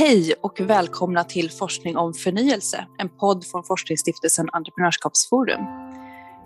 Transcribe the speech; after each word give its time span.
Hej 0.00 0.34
och 0.42 0.60
välkomna 0.60 1.24
till 1.24 1.50
Forskning 1.50 1.96
om 1.96 2.14
förnyelse, 2.14 2.86
en 2.98 3.08
podd 3.08 3.46
från 3.46 3.64
forskningsstiftelsen 3.64 4.48
Entreprenörskapsforum. 4.52 5.60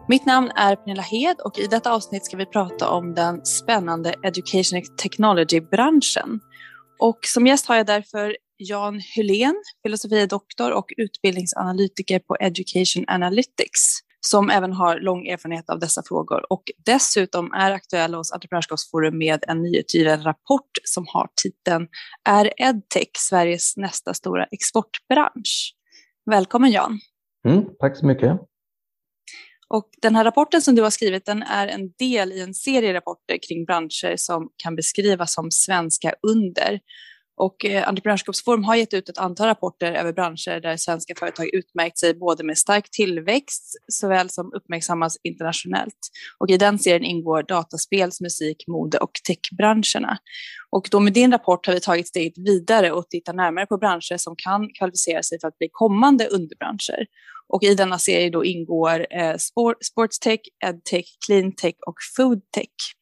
Mitt 0.09 0.27
namn 0.27 0.51
är 0.57 0.77
Pernilla 0.77 1.03
Hed 1.03 1.37
och 1.45 1.59
i 1.59 1.67
detta 1.67 1.93
avsnitt 1.93 2.27
ska 2.27 2.37
vi 2.37 2.46
prata 2.46 2.88
om 2.88 3.14
den 3.14 3.45
spännande 3.45 4.14
Education 4.22 4.82
Technology-branschen. 5.03 6.40
Och 6.99 7.19
som 7.22 7.47
gäst 7.47 7.67
har 7.67 7.77
jag 7.77 7.87
därför 7.87 8.37
Jan 8.56 9.01
Hylén, 9.15 9.63
filosofie 9.83 10.27
doktor 10.27 10.73
och 10.73 10.87
utbildningsanalytiker 10.97 12.19
på 12.19 12.37
Education 12.41 13.05
Analytics 13.09 14.01
som 14.27 14.51
även 14.51 14.72
har 14.72 15.01
lång 15.01 15.27
erfarenhet 15.27 15.71
av 15.71 15.79
dessa 15.79 16.02
frågor 16.09 16.52
och 16.52 16.62
dessutom 16.87 17.52
är 17.52 17.70
aktuell 17.70 18.15
hos 18.15 18.33
Entreprenörskapsforum 18.33 19.19
med 19.19 19.45
en 19.48 19.62
nyutgiven 19.62 20.23
rapport 20.23 20.70
som 20.84 21.07
har 21.09 21.29
titeln 21.43 21.89
Är 22.29 22.53
edtech 22.57 23.09
Sveriges 23.19 23.77
nästa 23.77 24.15
stora 24.15 24.45
exportbransch? 24.45 25.75
Välkommen 26.31 26.71
Jan! 26.71 27.01
Mm, 27.48 27.65
tack 27.79 27.97
så 27.97 28.07
mycket! 28.07 28.41
Och 29.69 29.91
den 30.03 30.17
här 30.17 30.25
rapporten 30.25 30.62
som 30.62 30.75
du 30.75 30.83
har 30.83 30.91
skrivit 30.91 31.27
den 31.27 31.43
är 31.43 31.69
en 31.69 31.93
del 31.98 32.33
i 32.33 32.41
en 32.41 32.55
serie 32.55 32.95
rapporter 32.95 33.39
kring 33.48 33.65
branscher 33.65 34.17
som 34.17 34.48
kan 34.56 34.77
beskrivas 34.77 35.34
som 35.34 35.51
svenska 35.51 36.15
under. 36.23 36.81
Och 37.37 37.65
eh, 37.65 37.88
Entreprenörskapsforum 37.88 38.65
har 38.65 38.74
gett 38.74 38.95
ut 38.95 39.09
ett 39.09 39.19
antal 39.19 39.47
rapporter 39.47 39.92
över 39.92 40.12
branscher 40.12 40.61
där 40.61 40.77
svenska 40.77 41.15
företag 41.19 41.55
utmärkt 41.55 41.98
sig 41.98 42.15
både 42.15 42.45
med 42.45 42.59
stark 42.59 42.91
tillväxt 42.91 43.77
såväl 43.88 44.30
som 44.30 44.52
uppmärksammas 44.52 45.16
internationellt. 45.23 45.98
Och 46.39 46.51
i 46.51 46.56
den 46.56 46.78
serien 46.78 47.05
ingår 47.05 47.42
dataspels-, 47.42 48.23
musik-, 48.23 48.65
mode 48.66 48.98
och 48.98 49.12
techbranscherna. 49.27 50.19
Och 50.70 50.89
då 50.91 51.01
med 51.01 51.12
din 51.12 51.33
rapport 51.33 51.66
har 51.66 51.75
vi 51.75 51.80
tagit 51.80 52.09
steget 52.09 52.39
vidare 52.39 52.92
och 52.92 53.09
tittar 53.09 53.33
närmare 53.33 53.66
på 53.66 53.78
branscher 53.78 54.16
som 54.16 54.34
kan 54.37 54.69
kvalificera 54.78 55.22
sig 55.22 55.41
för 55.41 55.48
att 55.48 55.59
bli 55.59 55.69
kommande 55.72 56.27
underbranscher. 56.27 57.06
Och 57.48 57.62
i 57.62 57.75
denna 57.75 57.98
serie 57.98 58.31
då 58.31 58.44
ingår 58.44 59.06
eh, 59.11 59.37
sport, 59.37 59.77
sportstech, 59.84 60.41
edtech, 60.64 61.06
cleantech 61.27 61.75
och 61.87 61.97
foodtech 62.16 62.94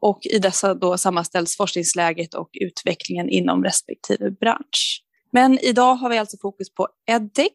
och 0.00 0.18
i 0.22 0.38
dessa 0.38 0.74
då 0.74 0.98
sammanställs 0.98 1.56
forskningsläget 1.56 2.34
och 2.34 2.50
utvecklingen 2.52 3.28
inom 3.28 3.64
respektive 3.64 4.30
bransch. 4.30 5.04
Men 5.32 5.58
idag 5.58 5.94
har 5.94 6.10
vi 6.10 6.18
alltså 6.18 6.36
fokus 6.42 6.74
på 6.74 6.88
edtech, 7.10 7.52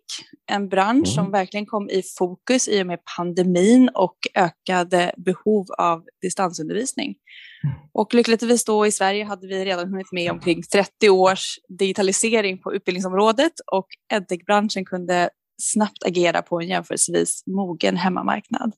en 0.52 0.70
bransch 0.70 1.08
mm. 1.08 1.16
som 1.16 1.32
verkligen 1.32 1.66
kom 1.66 1.90
i 1.90 2.04
fokus 2.18 2.68
i 2.68 2.82
och 2.82 2.88
med 2.88 3.00
pandemin 3.18 3.90
och 3.94 4.18
ökade 4.36 5.14
behov 5.18 5.66
av 5.78 6.04
distansundervisning. 6.22 7.16
Mm. 7.64 7.76
Och 7.94 8.14
lyckligtvis 8.14 8.66
då 8.66 8.88
i 8.88 8.92
Sverige 8.92 9.26
hade 9.26 9.48
vi 9.48 9.66
redan 9.66 9.90
hunnit 9.90 10.12
med 10.12 10.32
omkring 10.32 10.62
30 10.64 11.10
års 11.10 11.60
digitalisering 11.80 12.62
på 12.62 12.74
utbildningsområdet 12.74 13.54
och 13.72 13.88
edtech-branschen 14.14 14.86
kunde 14.86 15.30
snabbt 15.64 16.04
agera 16.06 16.42
på 16.42 16.62
en 16.62 16.68
jämförelsevis 16.68 17.44
mogen 17.48 17.98
hemmamarknad. 17.98 18.74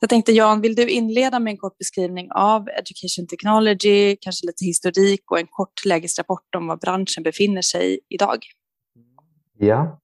Jag 0.00 0.10
tänkte 0.10 0.32
Jan, 0.32 0.60
vill 0.60 0.74
du 0.74 0.90
inleda 0.90 1.40
med 1.40 1.50
en 1.50 1.56
kort 1.56 1.78
beskrivning 1.78 2.28
av 2.32 2.68
Education 2.68 3.26
Technology, 3.26 4.16
kanske 4.20 4.46
lite 4.46 4.64
historik 4.64 5.30
och 5.30 5.38
en 5.38 5.46
kort 5.50 5.84
lägesrapport 5.84 6.54
om 6.56 6.66
var 6.66 6.76
branschen 6.76 7.22
befinner 7.22 7.62
sig 7.62 8.00
idag? 8.08 8.38
Ja, 9.58 10.00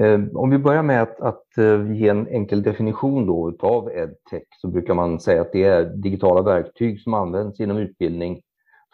eh, 0.00 0.20
om 0.34 0.50
vi 0.50 0.58
börjar 0.58 0.82
med 0.82 1.02
att, 1.02 1.20
att 1.20 1.58
eh, 1.58 1.92
ge 1.92 2.08
en 2.08 2.28
enkel 2.28 2.62
definition 2.62 3.26
då 3.26 3.56
av 3.60 3.90
EdTech 3.90 4.48
så 4.60 4.68
brukar 4.68 4.94
man 4.94 5.20
säga 5.20 5.40
att 5.40 5.52
det 5.52 5.64
är 5.64 5.84
digitala 5.84 6.42
verktyg 6.42 7.00
som 7.00 7.14
används 7.14 7.60
inom 7.60 7.76
utbildning 7.76 8.40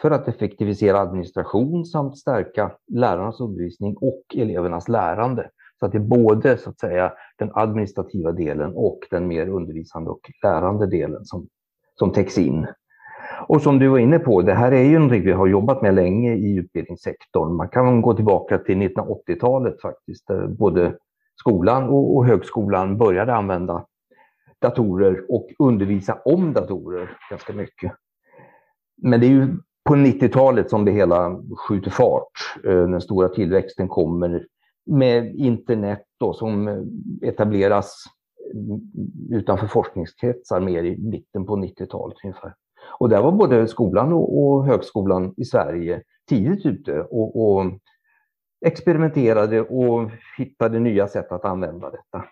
för 0.00 0.10
att 0.10 0.28
effektivisera 0.28 1.00
administration 1.00 1.84
samt 1.84 2.18
stärka 2.18 2.72
lärarnas 2.88 3.40
undervisning 3.40 3.96
och 3.96 4.22
elevernas 4.36 4.88
lärande. 4.88 5.50
Så 5.80 5.86
att 5.86 5.92
det 5.92 5.98
är 5.98 6.02
både 6.02 6.58
så 6.58 6.70
att 6.70 6.80
säga 6.80 7.12
den 7.38 7.50
administrativa 7.54 8.32
delen 8.32 8.72
och 8.74 8.98
den 9.10 9.28
mer 9.28 9.48
undervisande 9.48 10.10
och 10.10 10.20
lärande 10.42 10.86
delen 10.86 11.24
som, 11.24 11.48
som 11.94 12.12
täcks 12.12 12.38
in. 12.38 12.66
Och 13.48 13.62
som 13.62 13.78
du 13.78 13.88
var 13.88 13.98
inne 13.98 14.18
på, 14.18 14.42
det 14.42 14.54
här 14.54 14.72
är 14.72 14.82
ju 14.82 14.98
något 14.98 15.12
vi 15.12 15.32
har 15.32 15.46
jobbat 15.46 15.82
med 15.82 15.94
länge 15.94 16.34
i 16.34 16.56
utbildningssektorn. 16.56 17.56
Man 17.56 17.68
kan 17.68 18.02
gå 18.02 18.14
tillbaka 18.14 18.58
till 18.58 18.76
1980-talet 18.76 19.80
faktiskt, 19.80 20.26
där 20.26 20.46
både 20.46 20.94
skolan 21.40 21.88
och, 21.88 22.16
och 22.16 22.26
högskolan 22.26 22.98
började 22.98 23.34
använda 23.34 23.84
datorer 24.60 25.24
och 25.28 25.48
undervisa 25.58 26.18
om 26.24 26.52
datorer 26.52 27.10
ganska 27.30 27.52
mycket. 27.52 27.92
Men 29.02 29.20
det 29.20 29.26
är 29.26 29.30
ju 29.30 29.56
på 29.84 29.94
90-talet 29.94 30.70
som 30.70 30.84
det 30.84 30.92
hela 30.92 31.36
skjuter 31.68 31.90
fart. 31.90 32.32
Eh, 32.64 32.88
den 32.88 33.00
stora 33.00 33.28
tillväxten 33.28 33.88
kommer 33.88 34.46
med 34.88 35.34
internet 35.34 36.04
då, 36.20 36.34
som 36.34 36.68
etableras 37.22 38.04
utanför 39.30 39.66
forskningskretsar 39.66 40.60
mer 40.60 40.82
i 40.82 40.98
mitten 40.98 41.46
på 41.46 41.56
90-talet 41.56 42.16
ungefär. 42.24 42.54
Och 42.98 43.08
där 43.08 43.22
var 43.22 43.32
både 43.32 43.68
skolan 43.68 44.12
och, 44.12 44.38
och 44.38 44.66
högskolan 44.66 45.34
i 45.36 45.44
Sverige 45.44 46.02
tidigt 46.28 46.66
ute 46.66 47.00
och, 47.00 47.42
och, 47.42 47.64
experimenterade 48.66 49.60
och 49.60 50.10
hittade 50.38 50.78
nya 50.78 51.08
sätt 51.08 51.32
att 51.32 51.44
använda 51.44 51.90
detta. 51.90 52.24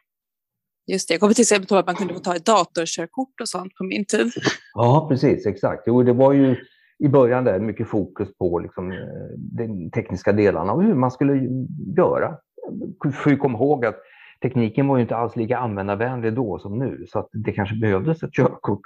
Just 0.87 1.09
det, 1.09 1.15
jag 1.15 1.21
kommer 1.21 1.35
till 1.35 1.43
exempel 1.43 1.67
ihåg 1.71 1.81
att 1.81 1.87
man 1.87 1.95
kunde 1.95 2.15
få 2.15 2.21
ta 2.21 2.37
ett 2.37 2.47
datorkörkort 2.47 3.41
och 3.41 3.49
sånt 3.49 3.75
på 3.75 3.85
min 3.85 4.05
tid. 4.05 4.33
Ja, 4.75 5.07
precis, 5.11 5.47
exakt. 5.47 5.83
Jo, 5.87 6.03
det 6.03 6.13
var 6.13 6.33
ju 6.33 6.57
i 6.99 7.09
början 7.09 7.45
där 7.45 7.61
mycket 7.61 7.89
fokus 7.89 8.29
på 8.39 8.59
liksom, 8.59 8.93
eh, 8.93 8.99
de 9.37 9.91
tekniska 9.91 10.33
delarna 10.33 10.73
och 10.73 10.83
hur 10.83 10.95
man 10.95 11.11
skulle 11.11 11.49
göra 11.97 12.39
får 13.15 13.33
ju 13.33 13.39
komma 13.39 13.59
ihåg 13.59 13.87
att 13.87 13.97
tekniken 14.43 14.89
var 14.89 14.97
ju 14.97 15.03
inte 15.03 15.17
alls 15.17 15.37
lika 15.37 15.59
användarvänlig 15.59 16.35
då 16.35 16.59
som 16.59 16.79
nu, 16.79 17.07
så 17.09 17.19
att 17.19 17.29
det 17.33 17.53
kanske 17.53 17.77
behövdes 17.77 18.23
ett 18.23 18.33
körkort. 18.33 18.81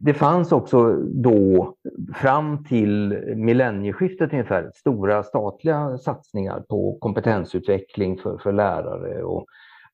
Det 0.00 0.14
fanns 0.14 0.52
också 0.52 0.92
då, 0.96 1.74
fram 2.14 2.64
till 2.64 3.22
millennieskiftet 3.36 4.32
ungefär, 4.32 4.70
stora 4.74 5.22
statliga 5.22 5.98
satsningar 5.98 6.60
på 6.60 6.98
kompetensutveckling 7.00 8.18
för, 8.18 8.38
för 8.38 8.52
lärare 8.52 9.22
och 9.22 9.46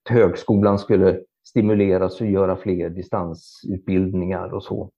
att 0.05 0.13
högskolan 0.13 0.79
skulle 0.79 1.21
stimuleras 1.49 2.21
att 2.21 2.29
göra 2.29 2.57
fler 2.57 2.91
distansutbildningar 2.91 4.55
och 4.55 4.63
så. 4.63 4.91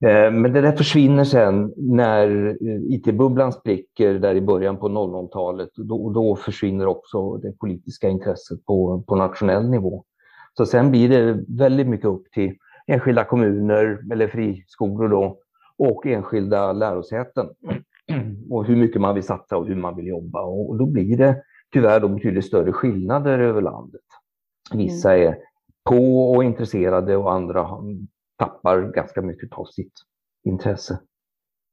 Eh, 0.00 0.32
men 0.32 0.52
det 0.52 0.60
där 0.60 0.72
försvinner 0.72 1.24
sen 1.24 1.72
när 1.76 2.46
eh, 2.46 2.82
IT-bubblan 2.82 3.52
spricker 3.52 4.14
där 4.14 4.34
i 4.34 4.40
början 4.40 4.76
på 4.76 4.88
00-talet. 4.88 5.70
Då, 5.76 6.10
då 6.10 6.36
försvinner 6.36 6.86
också 6.86 7.36
det 7.36 7.58
politiska 7.58 8.08
intresset 8.08 8.64
på, 8.64 9.02
på 9.06 9.16
nationell 9.16 9.70
nivå. 9.70 10.04
Så 10.56 10.66
sen 10.66 10.90
blir 10.90 11.08
det 11.08 11.44
väldigt 11.48 11.86
mycket 11.86 12.06
upp 12.06 12.30
till 12.30 12.54
enskilda 12.86 13.24
kommuner 13.24 13.98
eller 14.12 14.28
friskolor 14.28 15.08
då, 15.08 15.38
och 15.78 16.06
enskilda 16.06 16.72
lärosäten 16.72 17.46
och 18.50 18.64
hur 18.64 18.76
mycket 18.76 19.00
man 19.00 19.14
vill 19.14 19.24
satsa 19.24 19.56
och 19.56 19.66
hur 19.66 19.76
man 19.76 19.96
vill 19.96 20.06
jobba. 20.06 20.42
Och 20.42 20.76
då 20.76 20.86
blir 20.86 21.16
det 21.16 21.42
tyvärr 21.72 22.00
då 22.00 22.08
betydligt 22.08 22.44
större 22.44 22.72
skillnader 22.72 23.38
över 23.38 23.62
landet. 23.62 24.00
Vissa 24.74 25.16
mm. 25.16 25.28
är 25.28 25.36
på 25.84 26.30
och 26.30 26.44
intresserade 26.44 27.16
och 27.16 27.32
andra 27.32 27.60
tappar 28.38 28.82
ganska 28.82 29.22
mycket 29.22 29.52
av 29.52 29.64
sitt 29.64 29.92
intresse. 30.44 31.00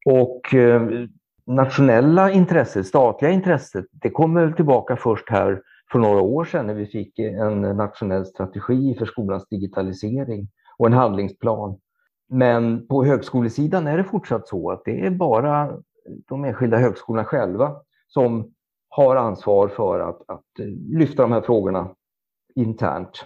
Och 0.06 0.54
eh, 0.54 0.82
nationella 1.46 2.32
intresset, 2.32 2.88
statliga 2.88 3.32
intresset, 3.32 3.86
det 3.92 4.10
kommer 4.10 4.52
tillbaka 4.52 4.96
först 4.96 5.30
här 5.30 5.62
för 5.92 6.00
några 6.00 6.22
år 6.22 6.46
sedan 6.46 6.68
när 6.68 6.74
vi 6.74 6.86
fick 6.86 7.20
en 7.20 7.62
nationell 7.62 8.26
strategi 8.26 8.96
för 9.00 9.06
skolans 9.06 9.48
digitalisering 9.48 10.48
och 10.78 10.88
en 10.88 10.94
handlingsplan. 10.94 11.80
Men 12.30 12.88
på 12.88 13.04
högskolesidan 13.04 13.88
är 13.88 13.98
det 13.98 14.04
fortsatt 14.04 14.48
så 14.48 14.72
att 14.72 14.82
det 14.86 15.06
är 15.06 15.10
bara 15.10 15.78
de 16.28 16.46
enskilda 16.46 16.78
högskolorna 16.78 17.26
själva 17.26 17.75
som 18.07 18.54
har 18.90 19.16
ansvar 19.16 19.68
för 19.68 20.00
att, 20.00 20.22
att 20.28 20.66
lyfta 20.90 21.22
de 21.22 21.31
här 21.31 21.42
frågorna 21.42 21.96
internt. 22.56 23.25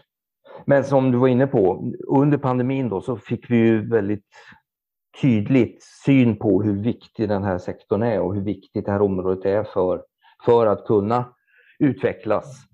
Men 0.66 0.84
som 0.84 1.12
du 1.12 1.18
var 1.18 1.28
inne 1.28 1.48
på, 1.48 1.92
under 2.07 2.38
pandemin 2.38 2.90
då 2.90 3.02
så 3.02 3.18
fick 3.18 3.52
vi 3.52 3.57
ju 3.57 3.90
väldigt 3.90 4.25
tydligt 5.22 5.84
syn 6.06 6.40
på 6.40 6.63
hur 6.63 6.84
viktig 6.84 7.30
den 7.30 7.44
här 7.44 7.57
sektorn 7.57 8.04
är 8.04 8.19
och 8.19 8.36
hur 8.36 8.42
viktigt 8.42 8.86
det 8.86 8.92
här 8.92 9.02
området 9.02 9.46
är 9.46 9.63
för, 9.63 10.04
för 10.46 10.68
att 10.68 10.86
kunna 10.86 11.25
utvecklas, 11.80 12.66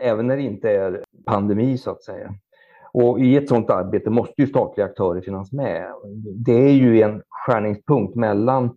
även 0.00 0.26
när 0.26 0.36
det 0.36 0.42
inte 0.42 0.70
är 0.70 1.04
pandemi 1.26 1.78
så 1.78 1.90
att 1.90 2.02
säga. 2.02 2.34
Och 2.92 3.20
i 3.20 3.36
ett 3.36 3.48
sådant 3.48 3.70
arbete 3.70 4.10
måste 4.10 4.34
ju 4.42 4.46
statliga 4.46 4.86
aktörer 4.86 5.20
finnas 5.20 5.52
med. 5.52 5.92
Det 6.44 6.68
är 6.68 6.72
ju 6.72 7.02
en 7.02 7.22
skärningspunkt 7.28 8.14
mellan 8.16 8.76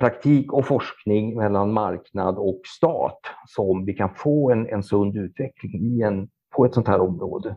praktik 0.00 0.52
och 0.52 0.66
forskning, 0.66 1.36
mellan 1.36 1.72
marknad 1.72 2.38
och 2.38 2.60
stat, 2.64 3.20
som 3.46 3.84
vi 3.84 3.92
kan 3.92 4.14
få 4.14 4.50
en, 4.50 4.66
en 4.66 4.82
sund 4.82 5.16
utveckling 5.16 5.72
i 5.74 6.02
en 6.02 6.28
på 6.60 6.64
ett 6.66 6.74
sånt 6.74 6.88
här 6.88 7.00
område. 7.00 7.56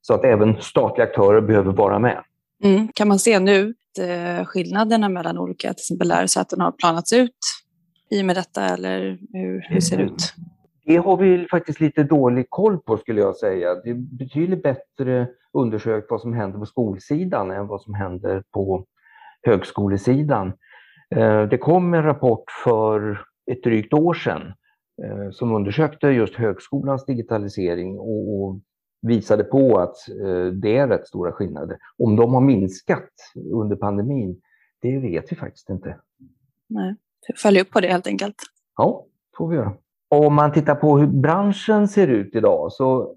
Så 0.00 0.14
att 0.14 0.24
även 0.24 0.60
statliga 0.60 1.06
aktörer 1.06 1.40
behöver 1.40 1.72
vara 1.72 1.98
med. 1.98 2.22
Mm. 2.64 2.88
Kan 2.94 3.08
man 3.08 3.18
se 3.18 3.38
nu 3.38 3.68
att 3.68 4.04
eh, 4.04 4.44
skillnaderna 4.44 5.08
mellan 5.08 5.38
olika 5.38 5.68
till 5.68 5.82
exempel 5.82 6.08
lärosäten 6.08 6.60
har 6.60 6.72
planats 6.72 7.12
ut? 7.12 7.36
i 8.10 8.22
och 8.22 8.26
med 8.26 8.36
detta 8.36 8.64
eller 8.64 9.18
hur, 9.32 9.66
hur 9.68 9.80
ser 9.80 9.96
det 9.96 10.02
ut? 10.02 10.34
Det 10.84 10.96
har 10.96 11.16
vi 11.16 11.46
faktiskt 11.50 11.80
lite 11.80 12.02
dålig 12.02 12.46
koll 12.48 12.78
på 12.78 12.96
skulle 12.96 13.20
jag 13.20 13.36
säga. 13.36 13.74
Det 13.74 13.90
är 13.90 13.94
betydligt 13.94 14.62
bättre 14.62 15.28
undersökt 15.52 16.10
vad 16.10 16.20
som 16.20 16.32
händer 16.32 16.58
på 16.58 16.66
skolsidan 16.66 17.50
än 17.50 17.66
vad 17.66 17.82
som 17.82 17.94
händer 17.94 18.42
på 18.54 18.84
högskolesidan. 19.42 20.52
Eh, 21.16 21.42
det 21.42 21.58
kom 21.58 21.94
en 21.94 22.02
rapport 22.02 22.44
för 22.64 23.20
ett 23.50 23.62
drygt 23.62 23.92
år 23.92 24.14
sedan 24.14 24.52
som 25.32 25.52
undersökte 25.52 26.06
just 26.06 26.34
högskolans 26.34 27.04
digitalisering 27.04 27.98
och 27.98 28.60
visade 29.02 29.44
på 29.44 29.78
att 29.78 30.08
eh, 30.08 30.46
det 30.46 30.76
är 30.76 30.88
rätt 30.88 31.06
stora 31.06 31.32
skillnader. 31.32 31.78
Om 31.98 32.16
de 32.16 32.34
har 32.34 32.40
minskat 32.40 33.10
under 33.52 33.76
pandemin, 33.76 34.40
det 34.82 34.98
vet 34.98 35.32
vi 35.32 35.36
faktiskt 35.36 35.70
inte. 35.70 35.96
Nej, 36.68 36.96
följ 37.36 37.60
upp 37.60 37.70
på 37.70 37.80
det 37.80 37.88
helt 37.88 38.06
enkelt. 38.06 38.36
Ja, 38.76 39.06
får 39.36 39.48
vi 39.48 39.56
göra. 39.56 39.72
Om 40.08 40.34
man 40.34 40.52
tittar 40.52 40.74
på 40.74 40.98
hur 40.98 41.06
branschen 41.06 41.88
ser 41.88 42.08
ut 42.08 42.34
idag 42.34 42.72
så 42.72 43.16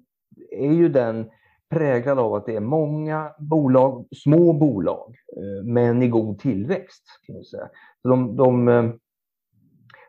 är 0.51 0.71
ju 0.71 0.89
den 0.89 1.29
präglad 1.69 2.19
av 2.19 2.33
att 2.33 2.45
det 2.45 2.55
är 2.55 2.59
många 2.59 3.31
bolag, 3.39 4.07
små 4.15 4.53
bolag, 4.53 5.15
eh, 5.37 5.65
men 5.65 6.03
i 6.03 6.07
god 6.07 6.39
tillväxt. 6.39 7.03
De, 8.03 8.35
de, 8.35 8.67
eh, 8.67 8.91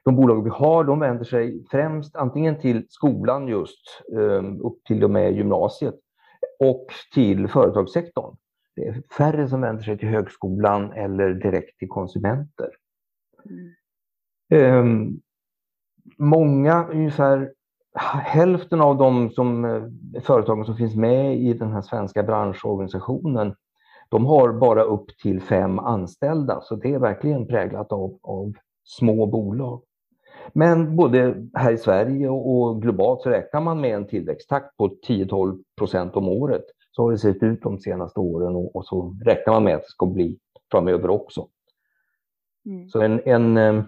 de 0.04 0.16
bolag 0.16 0.44
vi 0.44 0.50
har 0.50 0.84
de 0.84 1.00
vänder 1.00 1.24
sig 1.24 1.64
främst 1.70 2.16
antingen 2.16 2.60
till 2.60 2.86
skolan 2.88 3.48
just 3.48 3.80
eh, 4.12 4.66
upp 4.66 4.84
till 4.84 5.04
och 5.04 5.10
med 5.10 5.36
gymnasiet 5.36 5.94
och 6.60 6.86
till 7.14 7.48
företagssektorn. 7.48 8.36
Det 8.76 8.86
är 8.86 9.02
färre 9.18 9.48
som 9.48 9.60
vänder 9.60 9.82
sig 9.82 9.98
till 9.98 10.08
högskolan 10.08 10.92
eller 10.92 11.34
direkt 11.34 11.78
till 11.78 11.88
konsumenter. 11.88 12.68
Mm. 14.50 15.20
Många, 16.18 16.88
ungefär 16.88 17.52
hälften 18.24 18.80
av 18.80 18.96
de 18.96 19.30
som, 19.30 19.64
eh, 19.64 19.82
företagen 20.22 20.64
som 20.64 20.76
finns 20.76 20.96
med 20.96 21.36
i 21.36 21.52
den 21.52 21.72
här 21.72 21.82
svenska 21.82 22.22
branschorganisationen, 22.22 23.54
de 24.08 24.26
har 24.26 24.52
bara 24.52 24.82
upp 24.82 25.18
till 25.22 25.40
fem 25.40 25.78
anställda, 25.78 26.60
så 26.60 26.76
det 26.76 26.94
är 26.94 26.98
verkligen 26.98 27.46
präglat 27.46 27.92
av, 27.92 28.18
av 28.22 28.52
små 28.84 29.26
bolag. 29.26 29.82
Men 30.52 30.96
både 30.96 31.34
här 31.54 31.72
i 31.72 31.78
Sverige 31.78 32.28
och 32.28 32.82
globalt 32.82 33.22
så 33.22 33.30
räknar 33.30 33.60
man 33.60 33.80
med 33.80 33.94
en 33.94 34.06
tillväxttakt 34.06 34.76
på 34.76 34.88
10-12 35.08 35.62
procent 35.78 36.16
om 36.16 36.28
året. 36.28 36.64
Så 36.90 37.02
har 37.02 37.12
det 37.12 37.18
sett 37.18 37.42
ut 37.42 37.62
de 37.62 37.78
senaste 37.78 38.20
åren 38.20 38.56
och, 38.56 38.76
och 38.76 38.86
så 38.86 39.16
räknar 39.24 39.52
man 39.52 39.64
med 39.64 39.74
att 39.74 39.82
det 39.82 39.88
ska 39.88 40.06
bli 40.06 40.38
framöver 40.70 41.10
också. 41.10 41.48
Mm. 42.66 42.88
Så 42.88 43.00
en, 43.00 43.20
en 43.24 43.56
eh, 43.56 43.84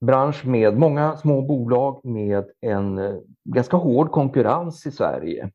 bransch 0.00 0.46
med 0.46 0.78
många 0.78 1.16
små 1.16 1.42
bolag 1.42 2.00
med 2.04 2.44
en 2.60 2.98
eh, 2.98 3.14
ganska 3.44 3.76
hård 3.76 4.10
konkurrens 4.10 4.86
i 4.86 4.90
Sverige. 4.90 5.50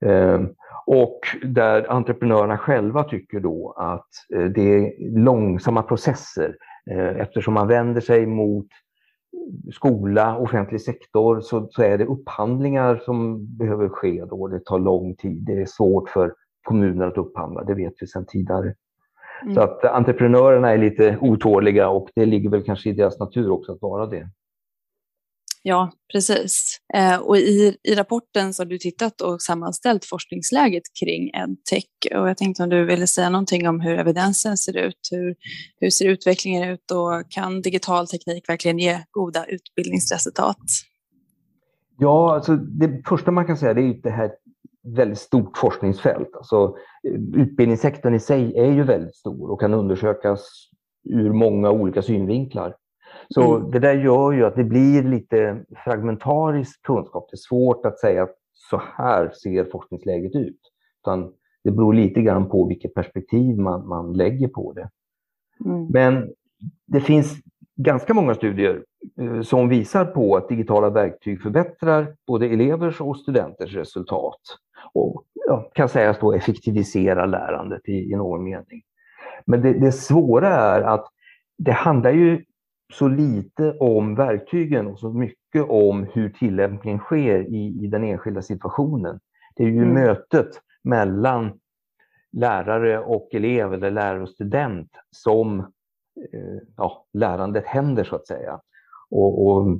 Eh, 0.00 0.40
och 0.86 1.20
där 1.42 1.90
entreprenörerna 1.90 2.58
själva 2.58 3.04
tycker 3.04 3.40
då 3.40 3.74
att 3.76 4.08
det 4.54 4.62
är 4.62 5.18
långsamma 5.18 5.82
processer 5.82 6.56
eftersom 7.16 7.54
man 7.54 7.68
vänder 7.68 8.00
sig 8.00 8.26
mot 8.26 8.66
skola, 9.72 10.38
offentlig 10.38 10.80
sektor 10.80 11.40
så, 11.40 11.68
så 11.70 11.82
är 11.82 11.98
det 11.98 12.06
upphandlingar 12.06 12.96
som 13.04 13.46
behöver 13.56 13.88
ske 13.88 14.24
då. 14.24 14.48
Det 14.48 14.64
tar 14.64 14.78
lång 14.78 15.14
tid. 15.14 15.42
Det 15.46 15.52
är 15.52 15.66
svårt 15.66 16.08
för 16.08 16.34
kommuner 16.62 17.06
att 17.06 17.18
upphandla, 17.18 17.64
det 17.64 17.74
vet 17.74 17.92
vi 18.00 18.06
sedan 18.06 18.26
tidigare. 18.28 18.74
Mm. 19.42 19.54
Så 19.54 19.60
att 19.60 19.84
entreprenörerna 19.84 20.70
är 20.70 20.78
lite 20.78 21.18
otåliga 21.20 21.88
och 21.88 22.08
det 22.14 22.26
ligger 22.26 22.50
väl 22.50 22.62
kanske 22.62 22.90
i 22.90 22.92
deras 22.92 23.18
natur 23.20 23.50
också 23.50 23.72
att 23.72 23.82
vara 23.82 24.06
det. 24.06 24.28
Ja, 25.64 25.92
precis. 26.12 26.78
Eh, 26.94 27.16
och 27.16 27.36
i, 27.36 27.76
i 27.82 27.94
rapporten 27.94 28.54
så 28.54 28.62
har 28.62 28.66
du 28.66 28.78
tittat 28.78 29.20
och 29.20 29.42
sammanställt 29.42 30.04
forskningsläget 30.04 30.82
kring 31.00 31.28
EdTech. 31.28 31.84
Och 32.14 32.28
jag 32.28 32.36
tänkte 32.36 32.62
om 32.62 32.68
du 32.68 32.84
ville 32.84 33.06
säga 33.06 33.30
någonting 33.30 33.68
om 33.68 33.80
hur 33.80 33.98
evidensen 33.98 34.56
ser 34.56 34.76
ut. 34.76 35.08
Hur, 35.10 35.34
hur 35.80 35.90
ser 35.90 36.08
utvecklingen 36.08 36.68
ut 36.68 36.90
och 36.90 37.30
kan 37.30 37.62
digital 37.62 38.06
teknik 38.06 38.48
verkligen 38.48 38.78
ge 38.78 39.00
goda 39.10 39.44
utbildningsresultat? 39.44 40.58
Ja, 41.98 42.34
alltså 42.34 42.56
det 42.56 43.02
första 43.08 43.30
man 43.30 43.46
kan 43.46 43.56
säga 43.56 43.74
det 43.74 43.82
är 43.82 44.02
det 44.02 44.10
här 44.10 44.30
väldigt 44.96 45.18
stort 45.18 45.58
forskningsfält. 45.58 46.30
Alltså, 46.34 46.76
utbildningssektorn 47.34 48.14
i 48.14 48.20
sig 48.20 48.58
är 48.58 48.72
ju 48.72 48.82
väldigt 48.82 49.16
stor 49.16 49.50
och 49.50 49.60
kan 49.60 49.74
undersökas 49.74 50.68
ur 51.04 51.32
många 51.32 51.70
olika 51.70 52.02
synvinklar. 52.02 52.74
Så 53.34 53.56
mm. 53.56 53.70
det 53.70 53.78
där 53.78 53.94
gör 53.94 54.32
ju 54.32 54.44
att 54.44 54.56
det 54.56 54.64
blir 54.64 55.02
lite 55.02 55.64
fragmentarisk 55.84 56.82
kunskap. 56.82 57.28
Det 57.30 57.34
är 57.34 57.48
svårt 57.48 57.86
att 57.86 57.98
säga 57.98 58.22
att 58.22 58.36
så 58.52 58.82
här 58.96 59.30
ser 59.42 59.64
forskningsläget 59.64 60.34
ut. 60.34 60.60
Utan 61.02 61.32
det 61.64 61.70
beror 61.70 61.94
lite 61.94 62.22
grann 62.22 62.48
på 62.48 62.66
vilket 62.66 62.94
perspektiv 62.94 63.58
man, 63.58 63.88
man 63.88 64.12
lägger 64.12 64.48
på 64.48 64.72
det. 64.72 64.90
Mm. 65.64 65.86
Men 65.86 66.32
det 66.86 67.00
finns 67.00 67.36
ganska 67.76 68.14
många 68.14 68.34
studier 68.34 68.84
eh, 69.20 69.42
som 69.42 69.68
visar 69.68 70.04
på 70.04 70.36
att 70.36 70.48
digitala 70.48 70.90
verktyg 70.90 71.42
förbättrar 71.42 72.16
både 72.26 72.46
elevers 72.46 73.00
och 73.00 73.16
studenters 73.16 73.74
resultat 73.74 74.40
och 74.94 75.24
ja, 75.46 75.70
kan 75.74 75.88
sägas 75.88 76.18
då 76.20 76.32
effektivisera 76.32 77.26
lärandet 77.26 77.88
i, 77.88 78.12
i 78.12 78.16
någon 78.16 78.44
mening. 78.44 78.82
Men 79.46 79.62
det, 79.62 79.72
det 79.72 79.92
svåra 79.92 80.48
är 80.48 80.82
att 80.82 81.06
det 81.58 81.72
handlar 81.72 82.10
ju 82.10 82.44
så 82.92 83.08
lite 83.08 83.72
om 83.80 84.14
verktygen 84.14 84.86
och 84.86 84.98
så 84.98 85.12
mycket 85.12 85.64
om 85.68 86.06
hur 86.12 86.28
tillämpningen 86.28 86.98
sker 86.98 87.40
i, 87.40 87.84
i 87.84 87.86
den 87.86 88.04
enskilda 88.04 88.42
situationen. 88.42 89.20
Det 89.56 89.62
är 89.62 89.68
ju 89.68 89.82
mm. 89.82 89.94
mötet 89.94 90.48
mellan 90.84 91.60
lärare 92.32 92.98
och 92.98 93.28
elev 93.32 93.74
eller 93.74 93.90
lärare 93.90 94.22
och 94.22 94.28
student 94.28 94.90
som 95.10 95.60
eh, 95.60 96.58
ja, 96.76 97.06
lärandet 97.12 97.66
händer 97.66 98.04
så 98.04 98.16
att 98.16 98.26
säga. 98.26 98.60
Och, 99.10 99.46
och, 99.46 99.78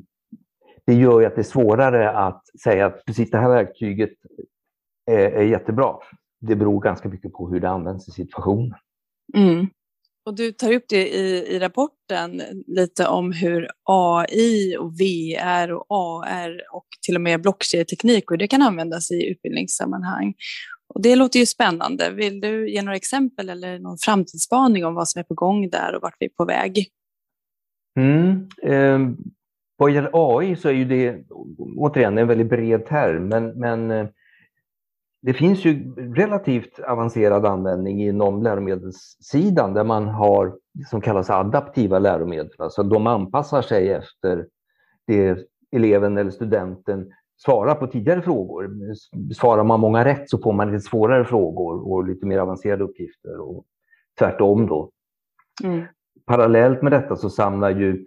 det 0.84 0.94
gör 0.94 1.20
ju 1.20 1.26
att 1.26 1.34
det 1.34 1.40
är 1.40 1.42
svårare 1.42 2.10
att 2.10 2.42
säga 2.62 2.86
att 2.86 3.04
precis 3.04 3.30
det 3.30 3.38
här 3.38 3.48
verktyget 3.48 4.12
är, 5.06 5.30
är 5.30 5.42
jättebra. 5.42 5.96
Det 6.40 6.56
beror 6.56 6.80
ganska 6.80 7.08
mycket 7.08 7.32
på 7.32 7.48
hur 7.48 7.60
det 7.60 7.70
används 7.70 8.08
i 8.08 8.10
situationen. 8.10 8.74
Mm. 9.36 9.66
Och 10.26 10.34
du 10.34 10.52
tar 10.52 10.72
upp 10.72 10.84
det 10.88 11.14
i, 11.14 11.46
i 11.48 11.58
rapporten 11.58 12.42
lite 12.66 13.06
om 13.06 13.32
hur 13.32 13.68
AI 13.84 14.76
och 14.76 14.92
VR 14.92 15.72
och 15.72 15.86
AR 15.88 16.60
och 16.72 16.86
till 17.06 17.14
och 17.14 17.20
med 17.20 17.42
blockkedjeteknik 17.42 18.30
och 18.30 18.38
det 18.38 18.48
kan 18.48 18.62
användas 18.62 19.10
i 19.10 19.26
utbildningssammanhang. 19.30 20.34
Och 20.94 21.02
det 21.02 21.16
låter 21.16 21.38
ju 21.38 21.46
spännande. 21.46 22.10
Vill 22.10 22.40
du 22.40 22.70
ge 22.70 22.82
några 22.82 22.96
exempel 22.96 23.48
eller 23.48 23.78
någon 23.78 23.98
framtidsspaning 23.98 24.84
om 24.84 24.94
vad 24.94 25.08
som 25.08 25.18
är 25.18 25.24
på 25.24 25.34
gång 25.34 25.70
där 25.70 25.94
och 25.94 26.02
vart 26.02 26.16
vi 26.18 26.26
är 26.26 26.30
på 26.30 26.44
väg? 26.44 26.88
Mm. 27.98 28.48
Eh, 28.62 29.16
vad 29.76 29.90
gäller 29.90 30.10
AI 30.12 30.56
så 30.56 30.68
är 30.68 30.72
ju 30.72 30.84
det 30.84 31.24
återigen 31.76 32.18
en 32.18 32.28
väldigt 32.28 32.48
bred 32.48 32.86
term, 32.86 33.28
men, 33.28 33.60
men 33.60 33.90
eh, 33.90 34.06
det 35.22 35.32
finns 35.32 35.64
ju 35.64 35.94
relativt 36.14 36.80
avancerad 36.80 37.46
användning 37.46 38.02
inom 38.02 38.42
läromedelssidan 38.42 39.74
där 39.74 39.84
man 39.84 40.08
har 40.08 40.54
det 40.74 40.84
som 40.84 41.00
kallas 41.00 41.30
adaptiva 41.30 41.98
läromedel. 41.98 42.50
Alltså 42.58 42.82
de 42.82 43.06
anpassar 43.06 43.62
sig 43.62 43.92
efter 43.92 44.46
det 45.06 45.38
eleven 45.76 46.18
eller 46.18 46.30
studenten 46.30 47.12
svarar 47.44 47.74
på 47.74 47.86
tidigare 47.86 48.22
frågor. 48.22 48.70
Svarar 49.34 49.64
man 49.64 49.80
många 49.80 50.04
rätt 50.04 50.30
så 50.30 50.38
får 50.38 50.52
man 50.52 50.72
lite 50.72 50.84
svårare 50.84 51.24
frågor 51.24 51.92
och 51.92 52.06
lite 52.06 52.26
mer 52.26 52.38
avancerade 52.38 52.84
uppgifter 52.84 53.40
och 53.40 53.64
tvärtom 54.18 54.66
då. 54.66 54.90
Mm. 55.64 55.84
Parallellt 56.26 56.82
med 56.82 56.92
detta 56.92 57.16
så 57.16 57.30
samlar 57.30 57.70
ju 57.70 58.04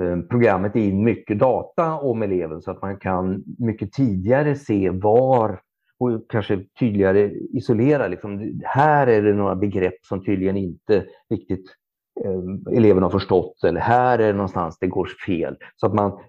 eh, 0.00 0.20
programmet 0.30 0.76
in 0.76 1.04
mycket 1.04 1.38
data 1.38 1.94
om 1.94 2.22
eleven 2.22 2.62
så 2.62 2.70
att 2.70 2.82
man 2.82 2.96
kan 2.96 3.44
mycket 3.58 3.92
tidigare 3.92 4.54
se 4.54 4.90
var 4.90 5.60
och 5.98 6.30
kanske 6.30 6.64
tydligare 6.78 7.30
isolera. 7.30 8.08
Liksom, 8.08 8.60
här 8.64 9.06
är 9.06 9.22
det 9.22 9.34
några 9.34 9.56
begrepp 9.56 10.04
som 10.04 10.24
tydligen 10.24 10.56
inte 10.56 11.06
riktigt 11.30 11.76
eh, 12.24 12.76
eleverna 12.76 13.06
har 13.06 13.10
förstått 13.10 13.64
eller 13.64 13.80
här 13.80 14.18
är 14.18 14.26
det 14.26 14.32
någonstans 14.32 14.78
det 14.78 14.86
går 14.86 15.08
fel. 15.26 15.56
Så 15.76 15.86
att 15.86 15.94
man 15.94 16.20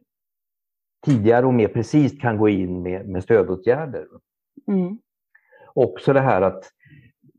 tidigare 1.06 1.46
och 1.46 1.54
mer 1.54 1.68
precis 1.68 2.22
kan 2.22 2.38
gå 2.38 2.50
in 2.50 2.82
med, 2.82 3.10
med 3.10 3.24
stödåtgärder. 3.24 4.06
Mm. 4.68 4.98
Också 5.74 6.14
det 6.14 6.22
här 6.22 6.42
att 6.42 6.72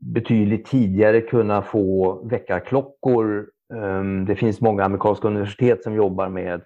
betydligt 0.01 0.65
tidigare 0.65 1.21
kunna 1.21 1.61
få 1.61 2.13
väckarklockor. 2.27 3.49
Um, 3.73 4.25
det 4.25 4.35
finns 4.35 4.61
många 4.61 4.83
amerikanska 4.83 5.27
universitet 5.27 5.83
som 5.83 5.95
jobbar 5.95 6.29
med 6.29 6.61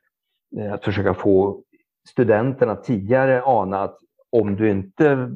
uh, 0.57 0.73
att 0.73 0.85
försöka 0.85 1.13
få 1.13 1.63
studenterna 2.09 2.75
tidigare 2.75 3.43
ana 3.45 3.79
att 3.79 3.97
om 4.33 4.55
du 4.55 4.69
inte 4.69 5.31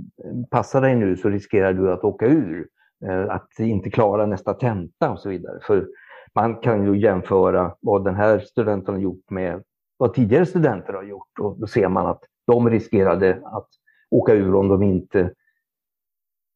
passar 0.49 0.81
dig 0.81 0.95
nu 0.95 1.17
så 1.17 1.29
riskerar 1.29 1.73
du 1.73 1.91
att 1.91 2.03
åka 2.03 2.25
ur, 2.25 2.67
uh, 3.09 3.29
att 3.29 3.59
inte 3.59 3.89
klara 3.89 4.25
nästa 4.25 4.53
tenta 4.53 5.11
och 5.11 5.19
så 5.19 5.29
vidare. 5.29 5.59
För 5.61 5.87
man 6.35 6.55
kan 6.55 6.85
ju 6.85 6.99
jämföra 6.99 7.75
vad 7.81 8.05
den 8.05 8.15
här 8.15 8.39
studenten 8.39 8.93
har 8.93 9.01
gjort 9.01 9.29
med 9.29 9.63
vad 9.97 10.13
tidigare 10.13 10.45
studenter 10.45 10.93
har 10.93 11.03
gjort 11.03 11.39
och 11.39 11.59
då 11.59 11.67
ser 11.67 11.89
man 11.89 12.07
att 12.07 12.23
de 12.47 12.69
riskerade 12.69 13.41
att 13.43 13.67
åka 14.09 14.33
ur 14.33 14.55
om 14.55 14.67
de 14.67 14.83
inte 14.83 15.33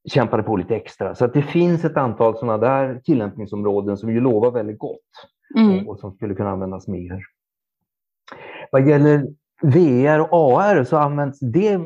kämpade 0.10 0.44
på 0.44 0.58
lite 0.58 0.76
extra. 0.76 1.16
Så 1.16 1.26
att 1.26 1.34
det 1.34 1.42
finns 1.42 1.86
ett 1.86 1.98
antal 1.98 2.38
sådana 2.38 2.58
där 2.58 3.00
tillämpningsområden 3.04 3.98
som 3.98 4.14
ju 4.14 4.20
lovar 4.20 4.52
väldigt 4.52 4.80
gott 4.80 5.00
mm. 5.58 5.88
och, 5.88 6.00
som 6.00 6.12
skulle 6.12 6.36
kunna 6.36 6.50
användas 6.50 6.88
mer. 6.88 7.20
Vad 8.72 8.88
gäller 8.88 9.28
VR 9.62 10.20
och 10.20 10.62
AR 10.62 10.84
så 10.84 10.98
används 10.98 11.40
det 11.40 11.80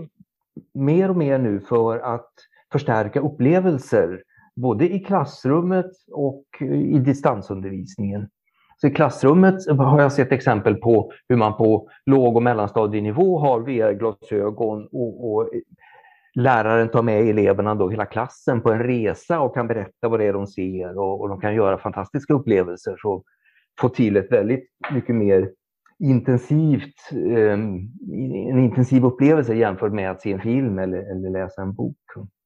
mer 0.74 1.09
och 1.09 1.17
mer 1.17 1.38
nu 1.38 1.59
för 1.59 2.00
att 2.00 2.31
förstärka 2.71 3.19
upplevelser 3.19 4.24
både 4.55 4.93
i 4.93 5.00
klassrummet 5.00 5.91
och 6.12 6.45
eh, 6.59 6.81
i 6.81 7.00
distansundervisningen. 7.00 8.29
Så 8.77 8.88
I 8.88 8.91
klassrummet 8.91 9.55
har 9.77 10.01
jag 10.01 10.12
sett 10.12 10.31
exempel 10.31 10.75
på 10.75 11.12
hur 11.29 11.35
man 11.35 11.57
på 11.57 11.89
låg 12.05 12.35
och 12.35 12.43
mellanstadienivå 12.43 13.39
har 13.39 13.59
VR-glasögon 13.59 14.88
och, 14.91 15.33
och, 15.33 15.41
eh, 15.41 15.62
läraren 16.35 16.89
tar 16.89 17.01
med 17.01 17.29
eleverna, 17.29 17.75
då, 17.75 17.89
hela 17.89 18.05
klassen, 18.05 18.62
på 18.62 18.71
en 18.71 18.83
resa 18.83 19.39
och 19.39 19.53
kan 19.53 19.67
berätta 19.67 20.09
vad 20.09 20.19
det 20.19 20.25
är 20.25 20.33
de 20.33 20.47
ser 20.47 20.97
och, 20.97 21.21
och 21.21 21.29
de 21.29 21.41
kan 21.41 21.55
göra 21.55 21.77
fantastiska 21.77 22.33
upplevelser. 22.33 22.95
Så 22.97 23.24
få 23.81 23.89
till 23.89 24.17
ett 24.17 24.31
väldigt 24.31 24.69
mycket 24.93 25.15
mer 25.15 25.50
intensivt, 25.99 27.11
eh, 27.11 27.53
en 28.49 28.59
intensiv 28.59 29.05
upplevelse 29.05 29.55
jämfört 29.55 29.93
med 29.93 30.11
att 30.11 30.21
se 30.21 30.33
en 30.33 30.41
film 30.41 30.79
eller, 30.79 31.11
eller 31.11 31.29
läsa 31.29 31.61
en 31.61 31.73
bok. 31.73 31.97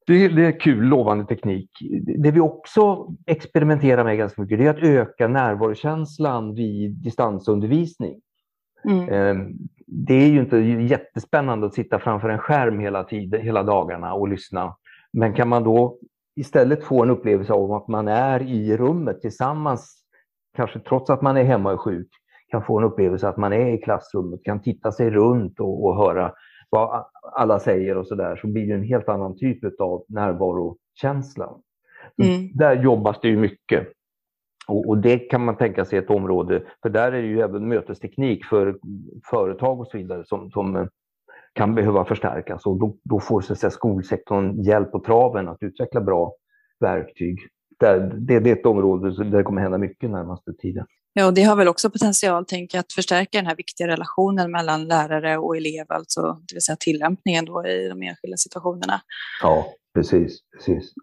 Det, 0.08 0.28
det, 0.28 0.46
är 0.46 0.60
kul, 0.60 0.84
lovande 0.84 1.26
teknik. 1.26 1.70
Det 2.18 2.32
vi 2.32 2.40
också 2.40 3.08
experimenterar 3.26 4.04
med 4.04 4.18
ganska 4.18 4.42
mycket 4.42 4.60
det 4.60 4.66
är 4.66 4.70
att 4.70 4.84
öka 4.84 5.28
närvarokänslan 5.28 6.54
vid 6.54 6.92
distansundervisning. 6.92 8.22
Mm. 8.84 9.10
Ehm, 9.10 9.58
det 9.88 10.14
är 10.14 10.28
ju 10.28 10.40
inte 10.40 10.58
jättespännande 10.58 11.68
att 11.68 11.74
sitta 11.74 12.00
framför 12.00 12.30
en 12.30 12.40
skärm 12.40 12.80
hela 12.80 13.04
tiden, 13.04 13.42
hela 13.42 13.64
dagarna 13.64 14.14
och 14.14 14.28
lyssna. 14.28 14.76
Men 15.14 15.34
kan 15.34 15.48
man 15.48 15.64
då 15.64 15.98
istället 16.36 16.84
få 16.84 17.04
en 17.04 17.10
upplevelse 17.10 17.54
av 17.54 17.72
att 17.72 17.88
man 17.88 18.08
är 18.08 18.42
i 18.42 18.78
rummet 18.78 19.22
tillsammans, 19.22 20.04
kanske 20.56 20.80
trots 20.80 21.10
att 21.10 21.22
man 21.22 21.38
är 21.38 21.44
hemma 21.44 21.74
och 21.74 21.82
sjuk, 21.82 22.08
kan 22.52 22.64
få 22.64 22.78
en 22.78 22.84
upplevelse 22.84 23.28
att 23.28 23.38
man 23.38 23.54
är 23.54 23.74
i 23.74 23.78
klassrummet, 23.78 24.44
kan 24.44 24.62
titta 24.62 24.92
sig 24.92 25.10
runt 25.10 25.60
och, 25.60 25.86
och 25.86 25.96
höra 25.96 26.32
vad 26.70 27.06
alla 27.34 27.60
säger 27.60 27.98
och 27.98 28.08
så 28.08 28.16
där, 28.16 28.36
så 28.36 28.48
blir 28.48 28.68
det 28.68 28.74
en 28.74 28.84
helt 28.84 29.10
annan 29.10 29.38
typ 29.38 29.82
av 29.82 30.06
närvarokänsla. 30.08 31.50
Mm. 32.24 32.50
Där 32.54 32.84
jobbas 32.84 33.20
det 33.22 33.28
ju 33.28 33.38
mycket. 33.38 33.88
Och, 34.68 34.90
och, 34.90 34.98
det 34.98 35.18
kan 35.18 35.46
man 35.46 35.58
tänka 35.58 35.86
sig 35.86 36.00
ett 36.00 36.10
område, 36.10 36.64
för 36.82 36.90
där 36.90 37.12
är 37.12 37.22
det 37.22 37.28
ju 37.28 37.42
även 37.42 37.68
mötesteknik 37.68 38.46
för 38.46 38.80
företag 39.30 39.80
och 39.80 39.88
så 39.88 39.98
vidare 39.98 40.26
som, 40.26 40.52
som 40.52 40.88
kan 41.54 41.76
behöva 41.76 42.06
förstärkas 42.06 42.66
och 42.66 42.80
då, 42.80 42.96
då 43.04 43.20
får 43.20 43.42
så 43.42 43.54
att 43.54 43.60
säga, 43.60 43.72
skolsektorn 43.72 44.62
hjälp 44.62 44.92
på 44.92 45.00
traven 45.00 45.48
att 45.48 45.64
utveckla 45.64 46.02
bra 46.02 46.34
verktyg. 46.80 47.40
Där, 47.80 48.00
det, 48.00 48.40
det 48.40 48.50
är 48.50 48.56
ett 48.56 48.66
område 48.66 49.24
där 49.24 49.38
det 49.38 49.44
kommer 49.44 49.62
hända 49.62 49.78
mycket 49.78 50.10
närmaste 50.10 50.54
tiden. 50.54 50.86
Ja, 51.20 51.26
och 51.26 51.34
det 51.34 51.44
har 51.44 51.56
väl 51.56 51.68
också 51.68 51.90
potential, 51.90 52.46
tänker 52.46 52.78
jag, 52.78 52.80
att 52.80 52.94
förstärka 52.94 53.38
den 53.38 53.46
här 53.46 53.56
viktiga 53.56 53.88
relationen 53.88 54.52
mellan 54.52 54.88
lärare 54.88 55.38
och 55.38 55.58
elev, 55.58 55.86
alltså 55.90 56.22
det 56.22 56.56
vill 56.56 56.62
säga 56.62 56.76
tillämpningen 56.80 57.46
då 57.46 57.68
i 57.68 57.88
de 57.90 58.02
enskilda 58.02 58.38
situationerna. 58.38 59.02
Ja, 59.42 59.66
precis. 59.94 60.40
precis. 60.54 60.94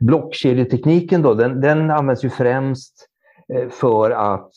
Blockkedjetekniken 0.00 1.22
då, 1.22 1.34
den, 1.34 1.60
den 1.60 1.90
används 1.90 2.24
ju 2.24 2.30
främst 2.30 3.06
eh, 3.54 3.68
för 3.68 4.10
att 4.10 4.52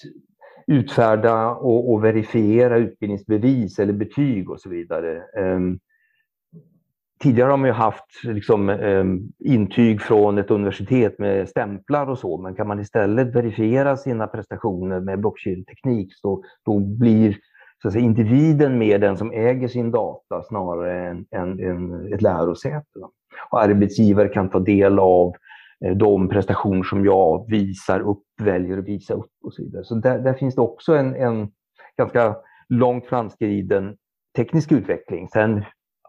utfärda 0.68 1.50
och, 1.50 1.92
och, 1.92 2.04
verifiera 2.04 2.78
utbildningsbevis 2.78 3.80
eller 3.80 3.94
betyg 3.94 4.50
och 4.50 4.62
så 4.62 4.70
vidare. 4.70 5.24
Ehm, 5.40 5.80
Tidigare 7.20 7.50
har 7.50 7.58
man 7.58 7.70
ju 7.70 7.74
haft 7.74 8.24
liksom, 8.24 8.70
eh, 8.70 9.06
intyg 9.40 10.02
från 10.02 10.38
ett 10.38 10.52
universitet 10.52 11.20
med 11.20 11.50
stämplar 11.50 12.10
och 12.10 12.20
så, 12.20 12.38
men 12.38 12.56
kan 12.56 12.68
man 12.68 12.80
istället 12.80 13.36
verifiera 13.36 13.98
sina 13.98 14.28
prestationer 14.28 15.00
med 15.00 15.20
blockkedjeteknik 15.20 16.10
så 16.16 16.44
då 16.66 16.80
blir 16.80 17.38
så 17.82 17.88
att 17.88 17.94
säga, 17.94 18.06
individen 18.06 18.78
mer 18.78 19.00
den 19.00 19.18
som 19.18 19.32
äger 19.32 19.68
sin 19.68 19.92
data 19.92 20.44
snarare 20.44 21.08
än, 21.08 21.26
än, 21.32 21.60
än 21.60 22.14
ett 22.14 22.22
lärosäte. 22.22 23.00
Och 23.50 23.62
arbetsgivare 23.62 24.28
kan 24.28 24.50
ta 24.50 24.60
del 24.60 25.00
av 25.00 25.34
eh, 25.86 25.96
de 25.96 26.30
prestationer 26.30 26.84
som 26.84 27.06
jag 27.06 27.50
visar 27.50 28.00
upp, 28.00 28.24
väljer 28.42 28.78
att 28.78 28.86
visa 28.86 29.14
upp 29.14 29.32
och 29.44 29.54
så 29.54 29.64
vidare. 29.64 29.84
Så 29.84 29.96
där, 29.96 30.20
där 30.20 30.34
finns 30.34 30.56
det 30.56 30.62
också 30.62 30.96
en, 30.96 31.16
en 31.16 31.52
ganska 31.98 32.36
långt 32.70 33.06
framskriden 33.06 33.96
teknisk 34.38 34.72
utveckling. 34.72 35.28
Sen 35.28 35.64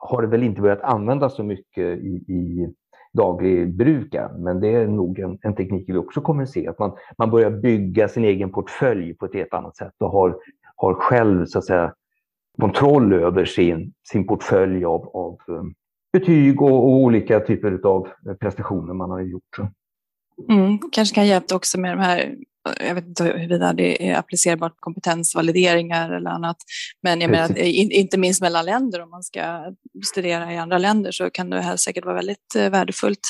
har 0.04 0.22
det 0.22 0.28
väl 0.28 0.42
inte 0.42 0.60
börjat 0.60 0.82
användas 0.82 1.36
så 1.36 1.42
mycket 1.42 1.98
i, 1.98 2.24
i 2.28 2.68
daglig 3.12 3.74
bruk 3.74 4.14
än, 4.14 4.42
men 4.42 4.60
det 4.60 4.68
är 4.68 4.86
nog 4.86 5.18
en, 5.18 5.38
en, 5.42 5.54
teknik 5.54 5.84
vi 5.88 5.96
också 5.96 6.20
kommer 6.20 6.42
att 6.42 6.50
se. 6.50 6.68
Att 6.68 6.78
man, 6.78 6.92
man 7.18 7.30
börjar 7.30 7.50
bygga 7.50 8.08
sin 8.08 8.24
egen 8.24 8.52
portfölj 8.52 9.14
på 9.14 9.26
ett 9.26 9.34
helt 9.34 9.54
annat 9.54 9.76
sätt 9.76 9.92
och 9.98 10.10
har, 10.10 10.36
har 10.76 10.94
själv 10.94 11.46
så 11.46 11.58
att 11.58 11.64
säga, 11.64 11.94
kontroll 12.60 13.12
över 13.12 13.44
sin, 13.44 13.92
sin 14.12 14.26
portfölj 14.26 14.84
av, 14.84 15.08
av 15.16 15.38
eh, 15.48 15.64
betyg 16.12 16.62
och, 16.62 16.84
och, 16.84 16.94
olika 16.94 17.40
typer 17.40 17.80
av 17.84 18.08
prestationer 18.40 18.94
man 18.94 19.10
har 19.10 19.20
gjort. 19.20 19.58
Mm, 20.48 20.78
kanske 20.92 21.14
kan 21.14 21.26
hjälpa 21.26 21.56
också 21.56 21.80
med 21.80 21.92
de 21.92 22.02
här, 22.02 22.36
jag 22.80 22.94
vet 22.94 23.06
inte 23.06 23.24
huruvida 23.24 23.72
det 23.72 24.10
är 24.10 24.18
applicerbart 24.18 24.76
kompetensvalideringar 24.80 26.10
eller 26.10 26.30
annat, 26.30 26.56
men 27.02 27.20
jag 27.20 27.30
menar 27.30 27.58
inte 27.58 28.18
minst 28.18 28.42
mellan 28.42 28.64
länder 28.64 29.02
om 29.02 29.10
man 29.10 29.22
ska 29.22 29.74
studera 30.06 30.52
i 30.52 30.56
andra 30.56 30.78
länder 30.78 31.10
så 31.10 31.30
kan 31.30 31.50
det 31.50 31.60
här 31.60 31.76
säkert 31.76 32.04
vara 32.04 32.14
väldigt 32.14 32.56
eh, 32.56 32.70
värdefullt. 32.70 33.20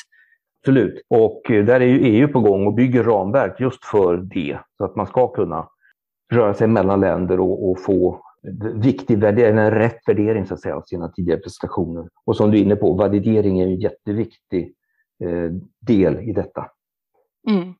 Absolut, 0.62 1.02
och 1.08 1.50
eh, 1.50 1.64
där 1.64 1.80
är 1.80 1.86
ju 1.86 1.98
EU 1.98 2.28
på 2.28 2.40
gång 2.40 2.66
och 2.66 2.74
bygger 2.74 3.04
ramverk 3.04 3.60
just 3.60 3.84
för 3.84 4.16
det, 4.16 4.58
så 4.76 4.84
att 4.84 4.96
man 4.96 5.06
ska 5.06 5.28
kunna 5.28 5.68
röra 6.32 6.54
sig 6.54 6.66
mellan 6.66 7.00
länder 7.00 7.40
och, 7.40 7.70
och 7.70 7.82
få 7.82 8.20
viktig 8.74 9.18
värdering, 9.18 9.58
en 9.58 9.70
rätt 9.70 10.00
värdering 10.06 10.46
så 10.46 10.54
att 10.54 10.60
säga, 10.60 10.76
av 10.76 10.82
sina 10.82 11.08
tidigare 11.08 11.40
prestationer. 11.40 12.08
Och 12.24 12.36
som 12.36 12.50
du 12.50 12.58
är 12.58 12.62
inne 12.62 12.76
på, 12.76 12.94
validering 12.94 13.60
är 13.60 13.66
en 13.66 13.80
jätteviktig 13.80 14.74
eh, 15.24 15.50
del 15.80 16.28
i 16.28 16.32
detta. 16.32 16.66
Mm. 17.50 17.74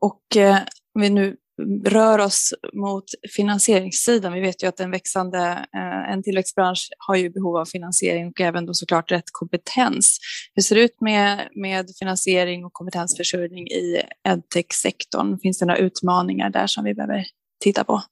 Och 0.00 0.36
eh, 0.36 0.56
om 0.94 1.02
vi 1.02 1.10
nu 1.10 1.36
rör 1.84 2.18
oss 2.18 2.54
mot 2.72 3.04
finansieringssidan, 3.36 4.32
vi 4.32 4.40
vet 4.40 4.62
ju 4.62 4.66
att 4.66 4.80
en 4.80 4.90
växande, 4.90 5.38
eh, 5.74 6.12
en 6.12 6.22
tillväxtbransch 6.22 6.88
har 6.98 7.16
ju 7.16 7.30
behov 7.30 7.56
av 7.56 7.64
finansiering 7.64 8.28
och 8.28 8.40
även 8.40 8.66
då 8.66 8.74
såklart 8.74 9.12
rätt 9.12 9.32
kompetens. 9.32 10.18
Hur 10.54 10.62
ser 10.62 10.76
det 10.76 10.82
ut 10.82 11.00
med, 11.00 11.48
med 11.54 11.86
finansiering 11.98 12.64
och 12.64 12.72
kompetensförsörjning 12.72 13.66
i 13.66 14.02
edtech-sektorn? 14.28 15.38
Finns 15.38 15.58
det 15.58 15.66
några 15.66 15.78
utmaningar 15.78 16.50
där 16.50 16.66
som 16.66 16.84
vi 16.84 16.94
behöver 16.94 17.24
titta 17.60 17.84
på? 17.84 18.02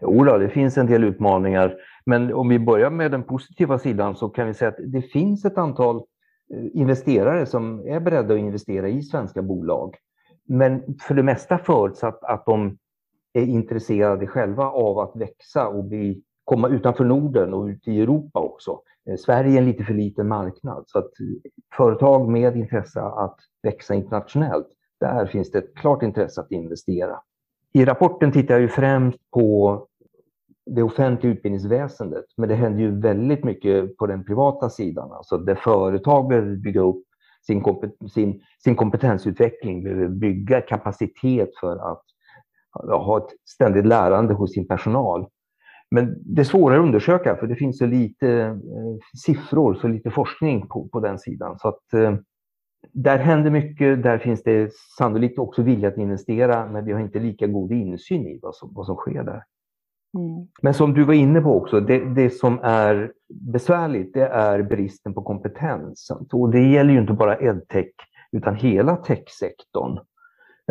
Jo, 0.00 0.24
då, 0.24 0.38
det 0.38 0.50
finns 0.50 0.78
en 0.78 0.86
del 0.86 1.04
utmaningar. 1.04 1.74
Men 2.06 2.34
om 2.34 2.48
vi 2.48 2.58
börjar 2.58 2.90
med 2.90 3.10
den 3.10 3.24
positiva 3.24 3.78
sidan 3.78 4.16
så 4.16 4.28
kan 4.28 4.46
vi 4.46 4.54
säga 4.54 4.68
att 4.68 4.92
det 4.92 5.02
finns 5.02 5.44
ett 5.44 5.58
antal 5.58 5.96
eh, 5.96 6.80
investerare 6.80 7.46
som 7.46 7.88
är 7.88 8.00
beredda 8.00 8.34
att 8.34 8.40
investera 8.40 8.88
i 8.88 9.02
svenska 9.02 9.42
bolag. 9.42 9.96
Men 10.46 10.82
för 11.00 11.14
det 11.14 11.22
mesta 11.22 11.58
förutsatt 11.58 12.24
att 12.24 12.46
de 12.46 12.78
är 13.32 13.42
intresserade 13.42 14.26
själva 14.26 14.64
av 14.64 14.98
att 14.98 15.16
växa 15.16 15.68
och 15.68 15.84
bli, 15.84 16.22
komma 16.44 16.68
utanför 16.68 17.04
Norden 17.04 17.54
och 17.54 17.64
ut 17.66 17.88
i 17.88 18.00
Europa 18.00 18.40
också. 18.40 18.80
Eh, 19.10 19.16
Sverige 19.16 19.54
är 19.54 19.58
en 19.58 19.64
lite 19.64 19.84
för 19.84 19.94
liten 19.94 20.28
marknad 20.28 20.84
så 20.86 20.98
att 20.98 21.04
eh, 21.04 21.50
företag 21.76 22.28
med 22.28 22.56
intresse 22.56 23.00
att 23.00 23.36
växa 23.62 23.94
internationellt, 23.94 24.68
där 25.00 25.26
finns 25.26 25.50
det 25.50 25.58
ett 25.58 25.74
klart 25.76 26.02
intresse 26.02 26.40
att 26.40 26.52
investera. 26.52 27.20
I 27.72 27.84
rapporten 27.84 28.32
tittar 28.32 28.54
jag 28.54 28.60
ju 28.60 28.68
främst 28.68 29.30
på 29.30 29.86
det 30.70 30.82
offentliga 30.82 31.32
utbildningsväsendet, 31.32 32.24
men 32.36 32.48
det 32.48 32.54
händer 32.54 32.80
ju 32.80 33.00
väldigt 33.00 33.44
mycket 33.44 33.96
på 33.96 34.06
den 34.06 34.24
privata 34.24 34.70
sidan, 34.70 35.12
alltså 35.12 35.38
där 35.38 35.54
företag 35.54 36.28
behöver 36.28 36.56
bygga 36.56 36.80
upp 36.80 37.02
sin, 37.46 37.64
sin, 38.14 38.40
sin 38.64 38.76
kompetensutveckling, 38.76 39.84
behöver 39.84 40.08
bygga 40.08 40.60
kapacitet 40.60 41.50
för 41.60 41.92
att 41.92 42.02
ha 42.88 43.18
ett 43.18 43.32
ständigt 43.44 43.86
lärande 43.86 44.34
hos 44.34 44.52
sin 44.52 44.68
personal. 44.68 45.26
Men 45.90 46.34
det 46.34 46.42
är 46.42 46.44
svårare 46.44 46.78
att 46.78 46.84
undersöka 46.84 47.36
för 47.36 47.46
det 47.46 47.56
finns 47.56 47.78
så 47.78 47.86
lite 47.86 48.28
eh, 48.28 48.56
siffror, 49.24 49.74
så 49.74 49.88
lite 49.88 50.10
forskning 50.10 50.68
på, 50.68 50.88
på 50.88 51.00
den 51.00 51.18
sidan. 51.18 51.58
Så 51.58 51.68
att, 51.68 51.92
eh, 51.94 52.14
där 52.92 53.18
händer 53.18 53.50
mycket, 53.50 54.02
där 54.02 54.18
finns 54.18 54.42
det 54.42 54.72
sannolikt 54.98 55.38
också 55.38 55.62
vilja 55.62 55.88
att 55.88 55.96
investera, 55.96 56.66
men 56.72 56.84
vi 56.84 56.92
har 56.92 57.00
inte 57.00 57.18
lika 57.18 57.46
god 57.46 57.72
insyn 57.72 58.26
i 58.26 58.38
vad 58.42 58.54
som, 58.54 58.72
vad 58.74 58.86
som 58.86 58.96
sker 58.96 59.22
där. 59.22 59.42
Mm. 60.16 60.46
Men 60.62 60.74
som 60.74 60.94
du 60.94 61.04
var 61.04 61.14
inne 61.14 61.40
på 61.40 61.56
också, 61.56 61.80
det, 61.80 61.98
det, 61.98 62.30
som 62.30 62.60
är 62.62 63.12
besvärligt, 63.28 64.14
det 64.14 64.26
är 64.26 64.62
bristen 64.62 65.14
på 65.14 65.22
kompetens. 65.22 66.10
Och 66.32 66.50
det 66.50 66.70
gäller 66.70 66.92
ju 66.92 67.00
inte 67.00 67.12
bara 67.12 67.38
edtech, 67.38 67.92
utan 68.32 68.54
hela 68.54 68.96
techsektorn. 68.96 69.98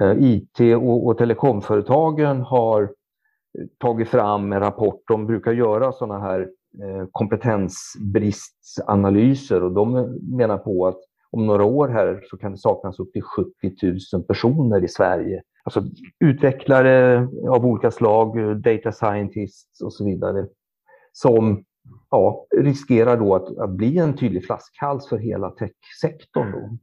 Eh, 0.02 0.14
IT 0.20 0.60
och, 0.60 1.08
och 1.08 1.18
telekomföretagen 1.18 2.42
har 2.42 2.84
eh, 2.84 2.88
tagit 3.78 4.10
fram 4.10 4.54
en 4.54 4.60
rapport. 4.60 5.04
De 5.08 5.28
brukar 5.28 5.52
göra 5.52 5.92
sådana 5.92 6.20
här 6.20 6.40
eh, 6.84 7.06
kompetensbristanalyser 7.12 9.64
och 9.64 9.72
de 9.72 10.18
menar 10.38 10.58
på 10.58 10.88
att 10.88 11.00
om 11.32 11.46
några 11.46 11.64
år 11.64 11.88
här 11.88 12.22
så 12.30 12.38
kan 12.38 12.52
det 12.52 12.58
saknas 12.58 13.00
upp 13.00 13.14
till 13.14 13.22
70 13.22 13.52
000 14.14 14.24
personer 14.24 14.84
i 14.84 14.88
Sverige. 14.88 15.42
Alltså 15.66 15.84
utvecklare 16.20 17.28
av 17.50 17.66
olika 17.66 17.92
slag, 17.92 18.62
data 18.62 18.92
scientists 18.92 19.82
och 19.82 19.94
så 19.94 20.06
vidare, 20.06 20.48
som 21.12 21.64
ja, 22.10 22.46
riskerar 22.58 23.18
då 23.18 23.36
att, 23.36 23.58
att 23.58 23.70
bli 23.70 23.98
en 23.98 24.18
tydlig 24.18 24.46
flaskhals 24.46 25.10
för 25.10 25.18
hela 25.18 25.50
techsektorn. 25.50 26.52
Då. 26.52 26.78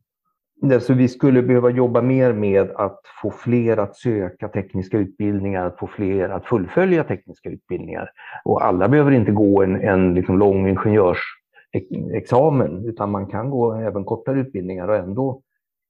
Så 0.80 0.94
vi 0.94 1.08
skulle 1.08 1.42
behöva 1.42 1.70
jobba 1.70 2.02
mer 2.02 2.32
med 2.32 2.70
att 2.70 3.00
få 3.22 3.30
fler 3.30 3.76
att 3.76 3.96
söka 3.96 4.48
tekniska 4.48 4.98
utbildningar, 4.98 5.66
att 5.66 5.78
få 5.78 5.86
fler 5.86 6.28
att 6.28 6.46
fullfölja 6.46 7.04
tekniska 7.04 7.50
utbildningar. 7.50 8.10
Och 8.44 8.64
alla 8.64 8.88
behöver 8.88 9.10
inte 9.10 9.32
gå 9.32 9.62
en, 9.62 9.80
en 9.80 10.14
liksom 10.14 10.38
lång 10.38 10.68
ingenjörsexamen, 10.68 12.86
utan 12.86 13.10
man 13.10 13.26
kan 13.26 13.50
gå 13.50 13.74
även 13.74 14.04
kortare 14.04 14.40
utbildningar 14.40 14.88
och 14.88 14.96
ändå 14.96 15.42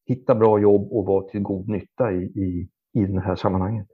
hitta 0.07 0.35
bra 0.35 0.59
jobb 0.59 0.93
och 0.93 1.07
vara 1.07 1.25
till 1.25 1.43
god 1.43 1.69
nytta 1.69 2.13
i, 2.13 2.23
i, 2.23 2.69
i 2.95 3.05
det 3.05 3.21
här 3.21 3.37
sammanhanget. 3.37 3.87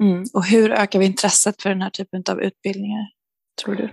Mm. 0.00 0.24
Och 0.34 0.44
hur 0.44 0.72
ökar 0.72 0.98
vi 0.98 1.06
intresset 1.06 1.62
för 1.62 1.68
den 1.68 1.82
här 1.82 1.90
typen 1.90 2.22
av 2.30 2.40
utbildningar, 2.42 3.08
tror 3.64 3.74
du? 3.74 3.88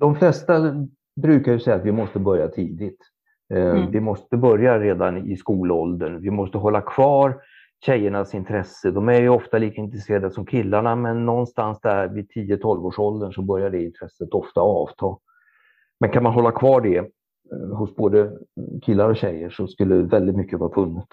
De 0.00 0.16
flesta 0.16 0.86
brukar 1.22 1.52
ju 1.52 1.60
säga 1.60 1.76
att 1.76 1.84
vi 1.84 1.92
måste 1.92 2.18
börja 2.18 2.48
tidigt. 2.48 2.98
Eh, 3.54 3.70
mm. 3.70 3.90
Vi 3.90 4.00
måste 4.00 4.36
börja 4.36 4.78
redan 4.78 5.30
i 5.30 5.36
skolåldern. 5.36 6.22
Vi 6.22 6.30
måste 6.30 6.58
hålla 6.58 6.80
kvar 6.80 7.42
tjejernas 7.84 8.34
intresse. 8.34 8.90
De 8.90 9.08
är 9.08 9.20
ju 9.20 9.28
ofta 9.28 9.58
lika 9.58 9.80
intresserade 9.80 10.30
som 10.30 10.46
killarna, 10.46 10.96
men 10.96 11.26
någonstans 11.26 11.80
där 11.80 12.08
vid 12.08 12.30
10-12 12.30 12.86
års 12.86 12.98
åldern 12.98 13.32
så 13.32 13.42
börjar 13.42 13.70
det 13.70 13.84
intresset 13.84 14.34
ofta 14.34 14.60
avta. 14.60 15.16
Men 16.00 16.10
kan 16.10 16.22
man 16.22 16.32
hålla 16.32 16.52
kvar 16.52 16.80
det 16.80 16.96
eh, 16.96 17.76
hos 17.76 17.96
både 17.96 18.32
killar 18.82 19.08
och 19.08 19.16
tjejer 19.16 19.50
så 19.50 19.66
skulle 19.66 19.94
väldigt 19.94 20.36
mycket 20.36 20.58
vara 20.58 20.72
vunnet. 20.76 21.08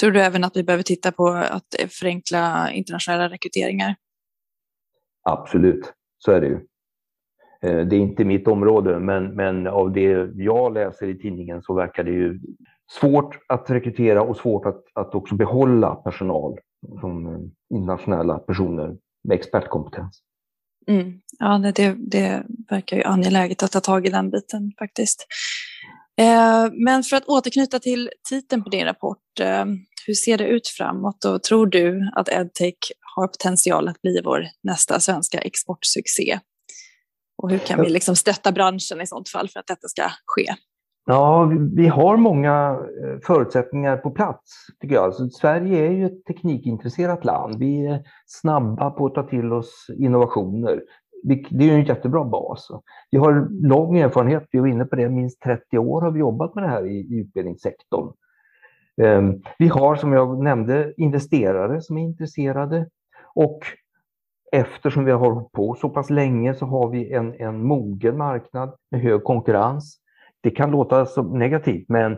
Tror 0.00 0.10
du 0.10 0.20
även 0.20 0.44
att 0.44 0.56
vi 0.56 0.62
behöver 0.62 0.82
titta 0.82 1.12
på 1.12 1.28
att 1.28 1.74
förenkla 1.88 2.70
internationella 2.72 3.28
rekryteringar? 3.28 3.94
Absolut, 5.22 5.92
så 6.18 6.32
är 6.32 6.40
det 6.40 6.46
ju. 6.46 6.66
Eh, 7.62 7.86
det 7.86 7.96
är 7.96 8.00
inte 8.00 8.24
mitt 8.24 8.48
område, 8.48 8.98
men, 8.98 9.34
men 9.34 9.66
av 9.66 9.92
det 9.92 10.30
jag 10.34 10.74
läser 10.74 11.08
i 11.08 11.18
tidningen 11.18 11.62
så 11.62 11.74
verkar 11.74 12.04
det 12.04 12.10
ju 12.10 12.40
svårt 13.00 13.38
att 13.48 13.70
rekrytera 13.70 14.22
och 14.22 14.36
svårt 14.36 14.66
att, 14.66 14.82
att 14.94 15.14
också 15.14 15.34
behålla 15.34 15.94
personal 15.94 16.58
som 17.00 17.26
eh, 17.26 17.40
internationella 17.76 18.38
personer 18.38 18.96
med 19.24 19.34
expertkompetens. 19.34 20.22
Mm. 20.86 21.20
Ja, 21.38 21.58
det, 21.58 21.94
det 21.98 22.42
verkar 22.70 22.96
ju 22.96 23.02
angeläget 23.02 23.62
att 23.62 23.72
ta 23.72 23.80
tag 23.80 24.06
i 24.06 24.10
den 24.10 24.30
biten 24.30 24.72
faktiskt. 24.78 25.26
Eh, 26.20 26.72
men 26.72 27.02
för 27.02 27.16
att 27.16 27.26
återknyta 27.26 27.78
till 27.78 28.10
titeln 28.28 28.64
på 28.64 28.70
din 28.70 28.84
rapport, 28.84 29.40
eh, 29.40 29.64
hur 30.06 30.14
ser 30.14 30.38
det 30.38 30.46
ut 30.46 30.68
framåt 30.68 31.24
och 31.24 31.42
tror 31.42 31.66
du 31.66 32.10
att 32.16 32.28
edtech 32.28 32.74
har 33.16 33.26
potential 33.26 33.88
att 33.88 34.02
bli 34.02 34.20
vår 34.24 34.44
nästa 34.62 35.00
svenska 35.00 35.38
exportsuccé? 35.38 36.38
Och 37.42 37.50
hur 37.50 37.58
kan 37.58 37.80
vi 37.80 37.88
liksom 37.88 38.16
stötta 38.16 38.52
branschen 38.52 39.00
i 39.00 39.06
sådant 39.06 39.28
fall 39.28 39.48
för 39.48 39.60
att 39.60 39.66
detta 39.66 39.88
ska 39.88 40.02
ske? 40.26 40.54
Ja, 41.06 41.52
vi 41.76 41.88
har 41.88 42.16
många 42.16 42.70
eh, 42.70 43.20
förutsättningar 43.26 43.96
på 43.96 44.10
plats, 44.10 44.66
tycker 44.80 44.94
jag. 44.94 45.04
Alltså, 45.04 45.28
Sverige 45.28 45.86
är 45.86 45.90
ju 45.90 46.06
ett 46.06 46.24
teknikintresserat 46.24 47.24
land. 47.24 47.58
Vi 47.58 47.86
är 47.86 48.02
snabba 48.26 48.90
på 48.90 49.06
att 49.06 49.14
ta 49.14 49.22
till 49.22 49.52
oss 49.52 49.86
innovationer. 49.98 50.80
Det 51.26 51.64
är 51.64 51.68
ju 51.68 51.70
en 51.70 51.84
jättebra 51.84 52.24
bas. 52.24 52.68
Vi 53.10 53.18
har 53.18 53.48
lång 53.50 53.98
erfarenhet, 53.98 54.48
vi 54.50 54.58
var 54.58 54.66
inne 54.66 54.84
på 54.84 54.96
det, 54.96 55.08
minst 55.08 55.40
30 55.40 55.78
år 55.78 56.00
har 56.00 56.10
vi 56.10 56.20
jobbat 56.20 56.54
med 56.54 56.64
det 56.64 56.70
här 56.70 56.86
i 56.86 57.20
utbildningssektorn. 57.20 58.12
Ehm, 59.02 59.42
vi 59.58 59.68
har, 59.68 59.96
som 59.96 60.12
jag 60.12 60.42
nämnde, 60.42 60.94
investerare 60.96 61.80
som 61.80 61.98
är 61.98 62.02
intresserade 62.02 62.88
och 63.34 63.58
eftersom 64.52 65.04
vi 65.04 65.10
har 65.10 65.18
hållit 65.18 65.52
på 65.52 65.74
så 65.74 65.88
pass 65.88 66.10
länge 66.10 66.54
så 66.54 66.66
har 66.66 66.90
vi 66.90 67.12
en, 67.12 67.34
en 67.40 67.66
mogen 67.66 68.16
marknad 68.16 68.74
med 68.90 69.00
hög 69.00 69.24
konkurrens. 69.24 69.98
Det 70.40 70.50
kan 70.50 70.70
låta 70.70 71.06
som 71.06 71.38
negativt, 71.38 71.88
men 71.88 72.16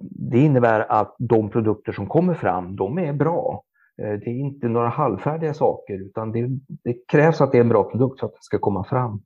det 0.00 0.38
innebär 0.38 0.92
att 0.92 1.14
de 1.18 1.50
produkter 1.50 1.92
som 1.92 2.06
kommer 2.06 2.34
fram, 2.34 2.76
de 2.76 2.98
är 2.98 3.12
bra. 3.12 3.62
Eh, 4.00 4.12
det 4.12 4.30
är 4.30 4.38
inte 4.38 4.68
några 4.68 4.88
halvfärdiga 4.88 5.54
saker, 5.54 5.94
utan 5.94 6.32
det, 6.32 6.48
det 6.68 7.06
krävs 7.08 7.40
att 7.40 7.52
det 7.52 7.58
är 7.58 7.62
en 7.62 7.68
bra 7.68 7.90
produkt 7.90 8.20
för 8.20 8.26
att 8.26 8.34
det 8.34 8.42
ska 8.42 8.58
komma 8.58 8.84
fram. 8.84 9.22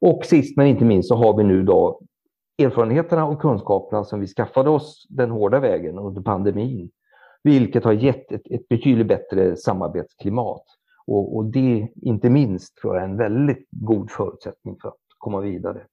Och 0.00 0.24
sist 0.24 0.56
men 0.56 0.66
inte 0.66 0.84
minst 0.84 1.08
så 1.08 1.16
har 1.16 1.36
vi 1.36 1.44
nu 1.44 1.62
då 1.62 2.00
erfarenheterna 2.62 3.26
och 3.26 3.40
kunskaperna 3.40 4.04
som 4.04 4.20
vi 4.20 4.26
skaffade 4.26 4.70
oss 4.70 5.06
den 5.08 5.30
hårda 5.30 5.60
vägen 5.60 5.98
under 5.98 6.22
pandemin 6.22 6.90
vilket 7.44 7.84
har 7.84 7.92
gett 7.92 8.32
ett, 8.32 8.50
ett 8.50 8.68
betydligt 8.68 9.06
bättre 9.06 9.56
samarbetsklimat. 9.56 10.62
Och, 11.06 11.36
och 11.36 11.44
det, 11.44 11.88
inte 12.02 12.30
minst, 12.30 12.76
tror 12.76 12.94
jag 12.94 13.04
är 13.04 13.08
en 13.08 13.16
väldigt 13.16 13.68
god 13.70 14.10
förutsättning 14.10 14.76
för 14.82 14.88
att 14.88 14.98
komma 15.18 15.40
vidare. 15.40 15.86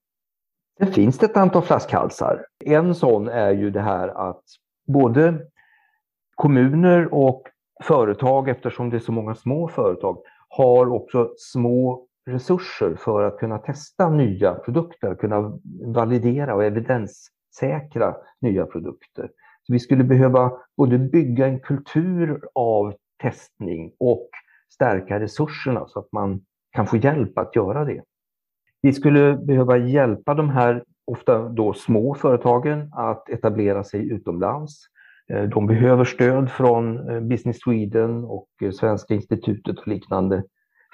Sen 0.77 0.91
finns 0.91 1.17
det 1.17 1.25
ett 1.25 1.37
antal 1.37 1.61
flaskhalsar. 1.61 2.45
En 2.65 2.95
sån 2.95 3.27
är 3.27 3.51
ju 3.51 3.71
det 3.71 3.81
här 3.81 4.07
att 4.07 4.43
både 4.87 5.39
kommuner 6.35 7.13
och 7.13 7.43
företag, 7.81 8.49
eftersom 8.49 8.89
det 8.89 8.97
är 8.97 8.99
så 8.99 9.11
många 9.11 9.35
små 9.35 9.67
företag, 9.67 10.17
har 10.49 10.93
också 10.93 11.33
små 11.37 12.07
resurser 12.25 12.95
för 12.95 13.23
att 13.23 13.37
kunna 13.37 13.57
testa 13.57 14.09
nya 14.09 14.53
produkter, 14.53 15.15
kunna 15.15 15.59
validera 15.85 16.55
och 16.55 16.63
evidenssäkra 16.63 18.15
nya 18.41 18.65
produkter. 18.65 19.29
Så 19.63 19.73
vi 19.73 19.79
skulle 19.79 20.03
behöva 20.03 20.51
både 20.77 20.97
bygga 20.97 21.47
en 21.47 21.59
kultur 21.59 22.41
av 22.55 22.93
testning 23.21 23.91
och 23.99 24.29
stärka 24.73 25.19
resurserna 25.19 25.87
så 25.87 25.99
att 25.99 26.11
man 26.11 26.41
kan 26.71 26.87
få 26.87 26.97
hjälp 26.97 27.37
att 27.37 27.55
göra 27.55 27.85
det. 27.85 28.03
Vi 28.81 28.93
skulle 28.93 29.37
behöva 29.37 29.77
hjälpa 29.77 30.33
de 30.33 30.49
här 30.49 30.83
ofta 31.05 31.49
då 31.49 31.73
små 31.73 32.15
företagen 32.15 32.89
att 32.93 33.29
etablera 33.29 33.83
sig 33.83 34.11
utomlands. 34.11 34.81
Eh, 35.29 35.43
de 35.43 35.67
behöver 35.67 36.03
stöd 36.03 36.51
från 36.51 37.09
eh, 37.09 37.19
Business 37.19 37.59
Sweden 37.59 38.23
och 38.23 38.47
eh, 38.61 38.71
Svenska 38.71 39.13
institutet 39.13 39.79
och 39.79 39.87
liknande 39.87 40.43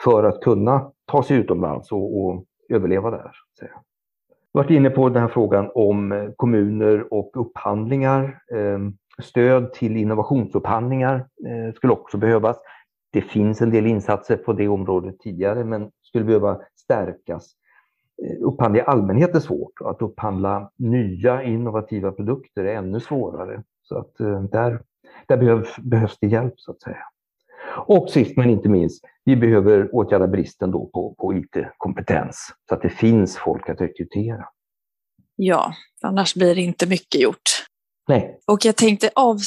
för 0.04 0.24
att 0.24 0.42
kunna 0.42 0.92
ta 1.06 1.24
sig 1.24 1.38
utomlands 1.38 1.92
och, 1.92 2.26
och 2.26 2.46
överleva 2.70 3.12
där. 3.12 3.32
Så 3.60 3.66
varit 4.52 4.70
inne 4.70 4.90
på 4.90 5.10
den 5.10 5.22
här 5.22 5.30
frågan 5.30 5.72
om 5.76 6.34
kommuner 6.36 7.14
och 7.14 7.32
upphandlingar. 7.34 8.40
Ehm, 8.56 8.94
stöd 9.22 9.74
till 9.74 9.98
innovationsupphandlingar 9.98 11.28
skulle 11.76 11.94
också 11.94 12.18
behövas. 12.18 12.58
Det 13.12 13.22
finns 13.22 13.62
en 13.62 13.72
del 13.72 13.88
insatser 13.88 14.38
på 14.38 14.54
det 14.54 14.68
området 14.68 15.20
tidigare 15.20 15.64
men 15.64 15.92
skulle 16.02 16.26
behöva 16.26 16.60
stärkas. 16.76 17.52
Upphandling 18.42 18.82
i 18.82 18.86
allmänhet 18.86 19.36
är 19.36 19.40
svårt 19.40 19.82
och 19.82 19.90
att 19.90 20.02
upphandla 20.02 20.72
nya 20.76 21.44
innovativa 21.44 22.12
produkter 22.12 22.64
är 22.64 22.76
ännu 22.76 23.00
svårare. 23.00 23.64
Så 23.88 23.98
att 23.98 24.16
där, 24.52 24.82
där 25.28 25.38
behövs, 25.38 25.76
behövs 25.78 26.18
det 26.22 26.28
hjälp 26.28 26.54
så 26.58 26.72
att 26.72 26.82
säga. 26.82 27.04
Och 27.88 28.10
sist 28.10 28.38
men 28.38 28.50
inte 28.50 28.70
minst, 28.70 29.04
vi 29.26 29.36
behöver 29.36 29.96
åtgärda 29.96 30.28
bristen 30.28 30.72
då 30.72 30.90
på, 30.94 31.16
på 31.18 31.34
IT-kompetens 31.34 32.54
så 32.70 32.76
att 32.76 32.82
det 32.82 32.90
finns 32.90 33.38
folk 33.38 33.70
att 33.70 33.82
rekrytera. 33.82 34.46
Ja, 35.36 35.74
annars 36.02 36.36
blir 36.36 36.56
det 36.56 36.62
inte 36.62 36.88
mycket 36.88 37.22
gjort. 37.22 37.66
Nej. 38.08 38.40
Och 38.46 38.66
jag 38.66 38.76
tänkte, 38.76 39.10
av, 39.16 39.38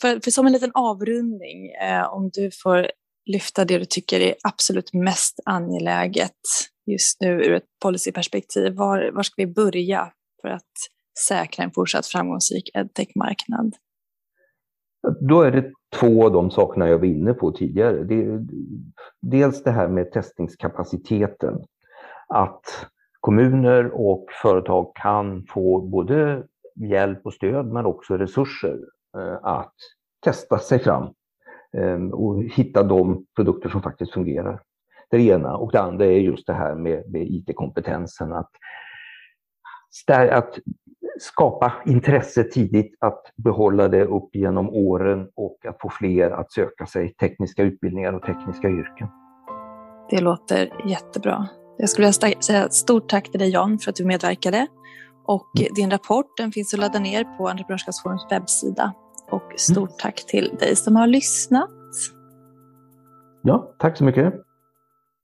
för, 0.00 0.20
för 0.24 0.30
som 0.30 0.46
en 0.46 0.52
liten 0.52 0.70
avrundning, 0.74 1.70
eh, 1.70 2.12
om 2.12 2.30
du 2.32 2.50
får 2.62 2.90
lyfta 3.26 3.64
det 3.64 3.78
du 3.78 3.84
tycker 3.84 4.20
är 4.20 4.34
absolut 4.42 4.92
mest 4.92 5.40
angeläget 5.44 6.40
just 6.86 7.20
nu 7.20 7.28
ur 7.28 7.52
ett 7.52 7.64
policyperspektiv, 7.82 8.74
var, 8.74 9.10
var 9.14 9.22
ska 9.22 9.34
vi 9.36 9.46
börja 9.46 10.12
för 10.42 10.48
att 10.48 10.72
säkra 11.28 11.64
en 11.64 11.70
fortsatt 11.70 12.06
framgångsrik 12.06 12.70
edtech-marknad? 12.74 13.74
Då 15.20 15.42
är 15.42 15.50
det 15.50 15.72
två 16.00 16.24
av 16.26 16.32
de 16.32 16.50
sakerna 16.50 16.88
jag 16.88 16.98
var 16.98 17.06
inne 17.06 17.34
på 17.34 17.52
tidigare. 17.52 18.04
Det, 18.04 18.46
dels 19.20 19.62
det 19.62 19.70
här 19.70 19.88
med 19.88 20.12
testningskapaciteten. 20.12 21.64
Att 22.28 22.86
kommuner 23.20 23.90
och 23.94 24.26
företag 24.42 24.92
kan 24.94 25.44
få 25.46 25.80
både 25.80 26.42
hjälp 26.74 27.26
och 27.26 27.34
stöd 27.34 27.66
men 27.66 27.86
också 27.86 28.16
resurser 28.16 28.78
eh, 29.16 29.38
att 29.42 29.74
testa 30.24 30.58
sig 30.58 30.78
fram 30.78 31.14
ehm, 31.76 32.12
och 32.12 32.42
hitta 32.42 32.82
de 32.82 33.26
produkter 33.36 33.68
som 33.68 33.82
faktiskt 33.82 34.12
fungerar. 34.12 34.62
Det 35.10 35.22
ena. 35.22 35.56
Och 35.56 35.72
det 35.72 35.80
andra 35.80 36.04
är 36.04 36.18
just 36.18 36.46
det 36.46 36.52
här 36.52 36.74
med, 36.74 37.10
med 37.12 37.22
IT-kompetensen. 37.22 38.32
Att, 38.32 38.50
att 40.30 40.58
skapa 41.20 41.72
intresse 41.86 42.44
tidigt, 42.44 42.96
att 43.00 43.22
behålla 43.36 43.88
det 43.88 44.04
upp 44.04 44.36
genom 44.36 44.70
åren 44.70 45.28
och 45.34 45.66
att 45.68 45.80
få 45.80 45.90
fler 45.90 46.30
att 46.30 46.52
söka 46.52 46.86
sig 46.86 47.14
tekniska 47.14 47.62
utbildningar 47.62 48.12
och 48.12 48.22
tekniska 48.22 48.68
yrken. 48.68 49.08
Det 50.10 50.20
låter 50.20 50.88
jättebra. 50.88 51.48
Jag 51.78 51.88
skulle 51.88 52.06
vilja 52.06 52.40
säga 52.40 52.68
stort 52.68 53.08
tack 53.08 53.30
till 53.30 53.40
dig 53.40 53.50
Jan 53.50 53.78
för 53.78 53.90
att 53.90 53.96
du 53.96 54.04
medverkade. 54.04 54.66
Och 55.26 55.60
mm. 55.60 55.74
din 55.74 55.90
rapport 55.90 56.36
den 56.36 56.52
finns 56.52 56.74
att 56.74 56.80
ladda 56.80 56.98
ner 56.98 57.24
på 57.24 57.48
Entreprenörskapsforums 57.48 58.26
webbsida. 58.30 58.92
Och 59.30 59.52
stort 59.56 59.88
mm. 59.88 59.98
tack 60.02 60.26
till 60.26 60.56
dig 60.60 60.76
som 60.76 60.96
har 60.96 61.06
lyssnat. 61.06 61.70
Ja, 63.42 63.74
tack 63.78 63.96
så 63.96 64.04
mycket. 64.04 64.34